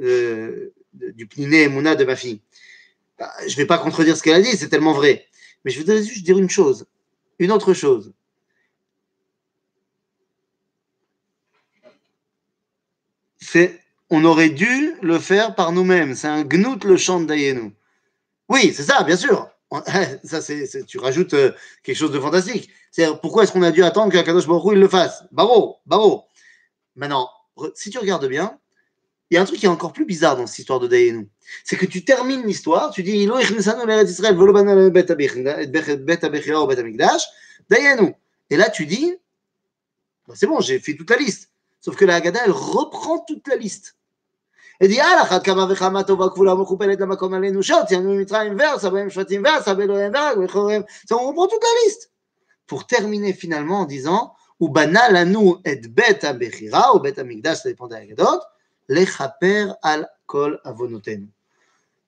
euh, 0.00 0.72
du 0.92 1.26
Pniné 1.26 1.68
Mouna 1.68 1.94
de 1.94 2.04
ma 2.04 2.16
fille. 2.16 2.40
Bah, 3.18 3.30
je 3.46 3.52
ne 3.52 3.56
vais 3.56 3.66
pas 3.66 3.78
contredire 3.78 4.16
ce 4.16 4.22
qu'elle 4.22 4.34
a 4.34 4.40
dit, 4.40 4.56
c'est 4.56 4.68
tellement 4.68 4.92
vrai. 4.92 5.26
Mais 5.64 5.70
je 5.70 5.78
voudrais 5.78 6.02
juste 6.02 6.24
dire 6.24 6.38
une 6.38 6.50
chose, 6.50 6.86
une 7.38 7.52
autre 7.52 7.74
chose. 7.74 8.12
C'est, 13.44 13.80
on 14.10 14.24
aurait 14.24 14.48
dû 14.48 14.94
le 15.02 15.18
faire 15.18 15.54
par 15.54 15.72
nous-mêmes. 15.72 16.14
C'est 16.14 16.28
un 16.28 16.42
gnout 16.42 16.82
le 16.84 16.96
chant 16.96 17.20
d'Ayenu. 17.20 17.72
Oui, 18.48 18.72
c'est 18.74 18.82
ça, 18.82 19.02
bien 19.02 19.16
sûr. 19.16 19.48
Ça, 20.24 20.40
tu 20.86 20.98
rajoutes 20.98 21.34
euh, 21.34 21.50
quelque 21.82 21.96
chose 21.96 22.12
de 22.12 22.20
fantastique. 22.20 22.70
C'est 22.92 23.08
pourquoi 23.20 23.42
est-ce 23.42 23.50
qu'on 23.50 23.62
a 23.62 23.72
dû 23.72 23.82
attendre 23.82 24.12
qu'Akadosh 24.12 24.46
Baruch 24.46 24.74
il 24.74 24.78
le 24.78 24.86
fasse? 24.86 25.24
Bravo, 25.32 25.78
bravo. 25.84 26.24
Maintenant, 26.94 27.28
si 27.74 27.90
tu 27.90 27.98
regardes 27.98 28.28
bien, 28.28 28.56
il 29.30 29.34
y 29.34 29.36
a 29.38 29.42
un 29.42 29.44
truc 29.44 29.58
qui 29.58 29.66
est 29.66 29.70
encore 29.70 29.92
plus 29.92 30.04
bizarre 30.04 30.36
dans 30.36 30.46
cette 30.46 30.60
histoire 30.60 30.78
de 30.78 30.86
Dayenu. 30.86 31.28
C'est 31.64 31.76
que 31.76 31.86
tu 31.86 32.04
termines 32.04 32.46
l'histoire, 32.46 32.92
tu 32.92 33.02
dis 33.02 33.26
Dayenu. 37.68 38.14
Et 38.50 38.56
là, 38.56 38.70
tu 38.70 38.86
dis 38.86 39.14
bah, 40.28 40.34
c'est 40.36 40.46
bon, 40.46 40.60
j'ai 40.60 40.78
fait 40.78 40.94
toute 40.94 41.10
la 41.10 41.16
liste. 41.16 41.50
Sauf 41.84 41.96
que 41.96 42.06
la 42.06 42.14
Haggadah, 42.14 42.46
elle 42.46 42.50
reprend 42.50 43.18
toute 43.18 43.46
la 43.46 43.56
liste. 43.56 43.94
Elle 44.80 44.88
dit, 44.88 44.98
ah, 45.00 45.28
la 45.30 45.40
kama 45.40 45.66
vechama 45.66 46.02
tova 46.02 46.30
kvula 46.30 46.56
mekupelet 46.56 46.96
lamakom 46.96 47.34
alenu 47.34 47.62
shot, 47.62 47.90
yanu 47.90 48.16
mitraim 48.16 48.56
vers, 48.56 48.80
sabem 48.80 49.10
shvatim 49.10 49.42
vers, 49.42 49.62
sabelohem 49.62 50.10
vers, 50.10 50.34
vechorem. 50.38 50.82
On 51.10 51.26
reprend 51.28 51.46
toute 51.46 51.62
la 51.62 51.84
liste. 51.84 52.10
Pour 52.66 52.86
terminer 52.86 53.34
finalement 53.34 53.80
en 53.80 53.84
disant, 53.84 54.32
ou 54.60 54.70
banal 54.70 55.14
anu 55.14 55.56
et 55.66 55.76
bet 55.76 56.24
abechira, 56.24 56.96
ou 56.96 57.00
bet 57.00 57.18
amigdash, 57.18 57.58
ça 57.58 57.68
dépend 57.68 57.86
des 57.86 57.96
Haggadot, 57.96 58.40
lechaper 58.88 59.66
al 59.82 60.08
kol 60.24 60.62
avonoten. 60.64 61.28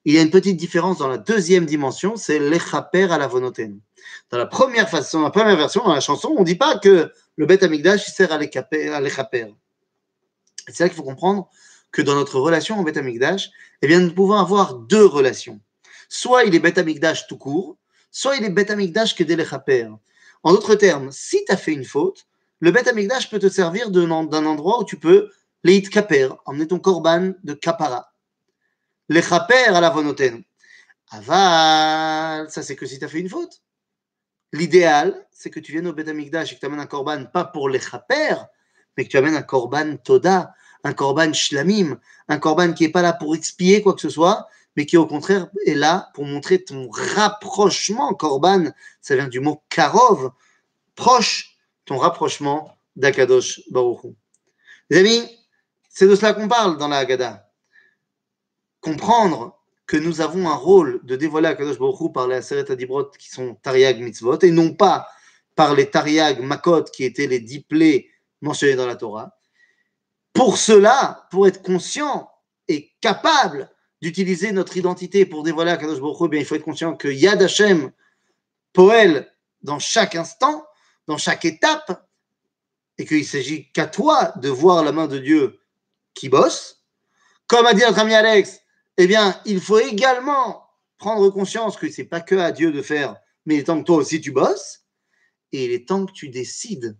Il 0.05 0.15
y 0.15 0.17
a 0.17 0.23
une 0.23 0.31
petite 0.31 0.57
différence 0.57 0.97
dans 0.97 1.07
la 1.07 1.19
deuxième 1.19 1.67
dimension, 1.67 2.15
c'est 2.15 2.39
lechaper 2.39 3.11
al 3.11 3.21
avonoten. 3.21 3.79
Dans 4.31 4.39
la 4.39 4.47
première 4.47 4.89
façon, 4.89 5.21
la 5.21 5.29
première 5.29 5.55
version, 5.55 5.83
dans 5.83 5.93
la 5.93 5.99
chanson, 5.99 6.33
on 6.35 6.39
ne 6.39 6.45
dit 6.45 6.55
pas 6.55 6.79
que 6.79 7.11
le 7.35 7.45
bet 7.45 7.63
amigdash 7.63 8.07
sert 8.07 8.31
à 8.31 8.39
lechaper. 8.39 9.53
C'est 10.67 10.83
là 10.83 10.89
qu'il 10.89 10.97
faut 10.97 11.03
comprendre 11.03 11.49
que 11.91 12.01
dans 12.01 12.15
notre 12.15 12.39
relation 12.39 12.79
au 12.79 12.83
Bet 12.83 12.97
Amikdash, 12.97 13.49
eh 13.81 13.87
bien, 13.87 13.99
nous 13.99 14.13
pouvons 14.13 14.35
avoir 14.35 14.75
deux 14.75 15.05
relations. 15.05 15.59
Soit 16.09 16.43
il 16.45 16.55
est 16.55 16.59
Bet 16.59 16.79
Amikdash 16.79 17.27
tout 17.27 17.37
court, 17.37 17.77
soit 18.11 18.35
il 18.37 18.43
est 18.43 18.49
Bet 18.49 18.71
Amikdash 18.71 19.15
que 19.15 19.23
Delechaper. 19.23 19.89
En 20.43 20.51
d'autres 20.51 20.75
termes, 20.75 21.11
si 21.11 21.43
tu 21.45 21.51
as 21.51 21.57
fait 21.57 21.73
une 21.73 21.85
faute, 21.85 22.27
le 22.59 22.71
Bet 22.71 22.87
Amikdash 22.87 23.29
peut 23.29 23.39
te 23.39 23.49
servir 23.49 23.91
d'un 23.91 24.11
endroit 24.11 24.79
où 24.79 24.83
tu 24.83 24.97
peux 24.97 25.29
leit 25.63 25.83
kaper, 25.83 26.29
emmener 26.45 26.67
ton 26.67 26.79
korban 26.79 27.33
de 27.43 27.53
kapara. 27.53 28.11
Lechaper 29.09 29.67
à 29.67 29.81
la 29.81 29.89
vonoten. 29.89 30.43
Aval, 31.09 32.49
ça 32.49 32.61
c'est 32.61 32.75
que 32.75 32.85
si 32.85 32.99
tu 32.99 33.05
as 33.05 33.07
fait 33.07 33.19
une 33.19 33.29
faute. 33.29 33.61
L'idéal, 34.53 35.27
c'est 35.31 35.49
que 35.49 35.59
tu 35.59 35.71
viennes 35.71 35.87
au 35.87 35.93
Bet 35.93 36.09
Amikdash 36.09 36.51
et 36.51 36.55
que 36.55 36.59
tu 36.59 36.65
amènes 36.65 36.79
un 36.79 36.85
korban 36.85 37.25
pas 37.25 37.45
pour 37.45 37.69
lechaper, 37.69 38.35
mais 38.97 39.05
que 39.05 39.09
tu 39.09 39.17
amènes 39.17 39.35
un 39.35 39.43
korban 39.43 39.97
toda, 40.03 40.53
un 40.83 40.93
korban 40.93 41.31
shlamim, 41.31 41.99
un 42.27 42.39
korban 42.39 42.73
qui 42.73 42.83
n'est 42.83 42.91
pas 42.91 43.03
là 43.03 43.13
pour 43.13 43.35
expier 43.35 43.81
quoi 43.81 43.93
que 43.93 44.01
ce 44.01 44.09
soit, 44.09 44.47
mais 44.75 44.85
qui 44.85 44.97
au 44.97 45.05
contraire 45.05 45.47
est 45.65 45.73
là 45.73 46.09
pour 46.13 46.25
montrer 46.25 46.63
ton 46.63 46.89
rapprochement. 46.89 48.13
Korban, 48.13 48.65
ça 49.01 49.15
vient 49.15 49.27
du 49.27 49.39
mot 49.39 49.61
karov, 49.69 50.31
proche, 50.95 51.57
ton 51.85 51.97
rapprochement 51.97 52.77
d'Akadosh 52.95 53.61
Baruch 53.71 54.01
Les 54.89 54.99
amis, 54.99 55.39
c'est 55.89 56.07
de 56.07 56.15
cela 56.15 56.33
qu'on 56.33 56.47
parle 56.47 56.77
dans 56.77 56.87
la 56.87 56.97
Haggadah. 56.97 57.49
Comprendre 58.81 59.57
que 59.87 59.97
nous 59.97 60.21
avons 60.21 60.47
un 60.49 60.55
rôle 60.55 60.99
de 61.03 61.15
dévoiler 61.15 61.47
Akadosh 61.47 61.79
Baruch 61.79 62.13
par 62.13 62.27
les 62.27 62.35
Aseret 62.35 62.69
Adibrot 62.71 63.09
qui 63.17 63.29
sont 63.29 63.55
Tariag 63.55 63.99
Mitzvot, 63.99 64.39
et 64.43 64.51
non 64.51 64.73
pas 64.73 65.07
par 65.55 65.73
les 65.73 65.89
Tariag 65.89 66.39
Makot 66.41 66.83
qui 66.83 67.03
étaient 67.03 67.25
les 67.25 67.39
dix 67.39 67.61
plaies 67.61 68.09
mentionné 68.41 68.75
dans 68.75 68.87
la 68.87 68.95
Torah. 68.95 69.37
Pour 70.33 70.57
cela, 70.57 71.27
pour 71.31 71.47
être 71.47 71.61
conscient 71.61 72.29
et 72.67 72.91
capable 73.01 73.69
d'utiliser 74.01 74.51
notre 74.51 74.77
identité 74.77 75.25
pour 75.25 75.43
dévoiler 75.43 75.71
à 75.71 75.77
Kadosh 75.77 75.99
Baruch 75.99 76.29
bien, 76.29 76.39
il 76.39 76.45
faut 76.45 76.55
être 76.55 76.63
conscient 76.63 76.95
que 76.95 77.07
Yad 77.07 77.41
Hashem 77.41 77.91
poël 78.73 79.33
dans 79.61 79.79
chaque 79.79 80.15
instant, 80.15 80.65
dans 81.07 81.17
chaque 81.17 81.45
étape, 81.45 82.07
et 82.97 83.05
qu'il 83.05 83.25
s'agit 83.25 83.71
qu'à 83.71 83.87
toi 83.87 84.33
de 84.37 84.49
voir 84.49 84.83
la 84.83 84.91
main 84.91 85.07
de 85.07 85.17
Dieu 85.17 85.59
qui 86.13 86.29
bosse. 86.29 86.83
Comme 87.47 87.65
a 87.65 87.73
dit 87.73 87.81
notre 87.81 87.99
ami 87.99 88.13
Alex, 88.13 88.59
eh 88.97 89.07
bien, 89.07 89.39
il 89.45 89.61
faut 89.61 89.79
également 89.79 90.69
prendre 90.97 91.29
conscience 91.29 91.77
que 91.77 91.89
c'est 91.89 92.05
pas 92.05 92.21
que 92.21 92.35
à 92.35 92.51
Dieu 92.51 92.71
de 92.71 92.81
faire, 92.81 93.15
mais 93.45 93.55
il 93.55 93.59
est 93.59 93.63
temps 93.65 93.79
que 93.79 93.85
toi 93.85 93.97
aussi 93.97 94.19
tu 94.19 94.31
bosses, 94.31 94.83
et 95.51 95.65
il 95.65 95.71
est 95.71 95.87
temps 95.87 96.05
que 96.05 96.11
tu 96.11 96.29
décides 96.29 96.97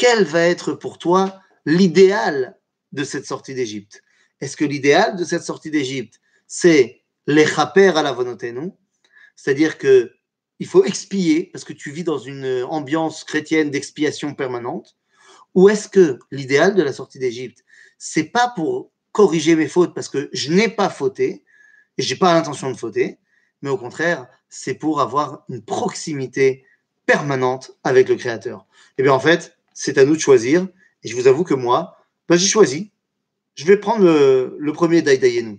quel 0.00 0.24
va 0.24 0.40
être 0.40 0.72
pour 0.72 0.96
toi 0.96 1.42
l'idéal 1.66 2.58
de 2.92 3.04
cette 3.04 3.26
sortie 3.26 3.54
d'Égypte? 3.54 4.02
Est-ce 4.40 4.56
que 4.56 4.64
l'idéal 4.64 5.14
de 5.14 5.24
cette 5.24 5.42
sortie 5.42 5.70
d'Égypte, 5.70 6.22
c'est 6.46 7.02
les 7.26 7.44
à 7.44 8.02
la 8.02 8.16
non. 8.52 8.78
C'est-à-dire 9.36 9.76
que 9.76 10.10
il 10.58 10.66
faut 10.66 10.84
expier 10.84 11.50
parce 11.52 11.64
que 11.64 11.74
tu 11.74 11.90
vis 11.90 12.02
dans 12.02 12.16
une 12.16 12.64
ambiance 12.70 13.24
chrétienne 13.24 13.70
d'expiation 13.70 14.32
permanente. 14.32 14.96
Ou 15.54 15.68
est-ce 15.68 15.86
que 15.86 16.18
l'idéal 16.30 16.74
de 16.74 16.82
la 16.82 16.94
sortie 16.94 17.18
d'Égypte, 17.18 17.62
c'est 17.98 18.24
pas 18.24 18.48
pour 18.56 18.92
corriger 19.12 19.54
mes 19.54 19.68
fautes 19.68 19.94
parce 19.94 20.08
que 20.08 20.30
je 20.32 20.50
n'ai 20.50 20.70
pas 20.70 20.88
fauté 20.88 21.44
et 21.98 22.02
j'ai 22.02 22.16
pas 22.16 22.32
l'intention 22.32 22.70
de 22.70 22.76
fauter, 22.76 23.18
mais 23.60 23.68
au 23.68 23.76
contraire, 23.76 24.28
c'est 24.48 24.74
pour 24.74 25.02
avoir 25.02 25.44
une 25.50 25.62
proximité 25.62 26.64
permanente 27.04 27.72
avec 27.84 28.08
le 28.08 28.16
Créateur? 28.16 28.66
Et 28.96 29.00
eh 29.00 29.02
bien 29.02 29.12
en 29.12 29.20
fait, 29.20 29.59
c'est 29.80 29.96
à 29.96 30.04
nous 30.04 30.14
de 30.14 30.20
choisir. 30.20 30.68
Et 31.02 31.08
je 31.08 31.16
vous 31.16 31.26
avoue 31.26 31.42
que 31.42 31.54
moi, 31.54 31.96
ben, 32.28 32.36
j'ai 32.36 32.46
choisi. 32.46 32.90
Je 33.54 33.64
vais 33.64 33.78
prendre 33.78 34.04
le, 34.04 34.72
premier 34.74 35.00
Daïdaïenou. 35.00 35.58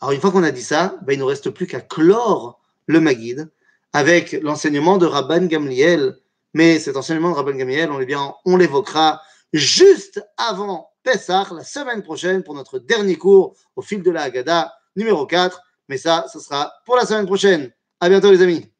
Alors, 0.00 0.12
une 0.12 0.20
fois 0.20 0.30
qu'on 0.30 0.44
a 0.44 0.52
dit 0.52 0.62
ça, 0.62 0.96
ben, 1.02 1.14
il 1.14 1.16
ne 1.16 1.22
nous 1.22 1.26
reste 1.26 1.50
plus 1.50 1.66
qu'à 1.66 1.80
clore 1.80 2.60
le 2.86 3.00
Maguide 3.00 3.50
avec 3.92 4.32
l'enseignement 4.42 4.98
de 4.98 5.06
Rabban 5.06 5.46
Gamliel. 5.46 6.16
Mais 6.54 6.78
cet 6.78 6.96
enseignement 6.96 7.30
de 7.30 7.34
Rabban 7.34 7.56
Gamliel, 7.56 7.90
on, 7.90 8.34
on 8.44 8.56
l'évoquera 8.56 9.20
juste 9.52 10.24
avant 10.36 10.88
Pessah, 11.02 11.48
la 11.52 11.64
semaine 11.64 12.04
prochaine, 12.04 12.44
pour 12.44 12.54
notre 12.54 12.78
dernier 12.78 13.16
cours 13.16 13.56
au 13.74 13.82
fil 13.82 14.00
de 14.02 14.12
la 14.12 14.22
Haggadah, 14.22 14.72
numéro 14.94 15.26
4. 15.26 15.60
Mais 15.88 15.98
ça, 15.98 16.26
ce 16.32 16.38
sera 16.38 16.72
pour 16.86 16.94
la 16.94 17.04
semaine 17.04 17.26
prochaine. 17.26 17.72
À 17.98 18.08
bientôt, 18.08 18.30
les 18.30 18.42
amis. 18.42 18.70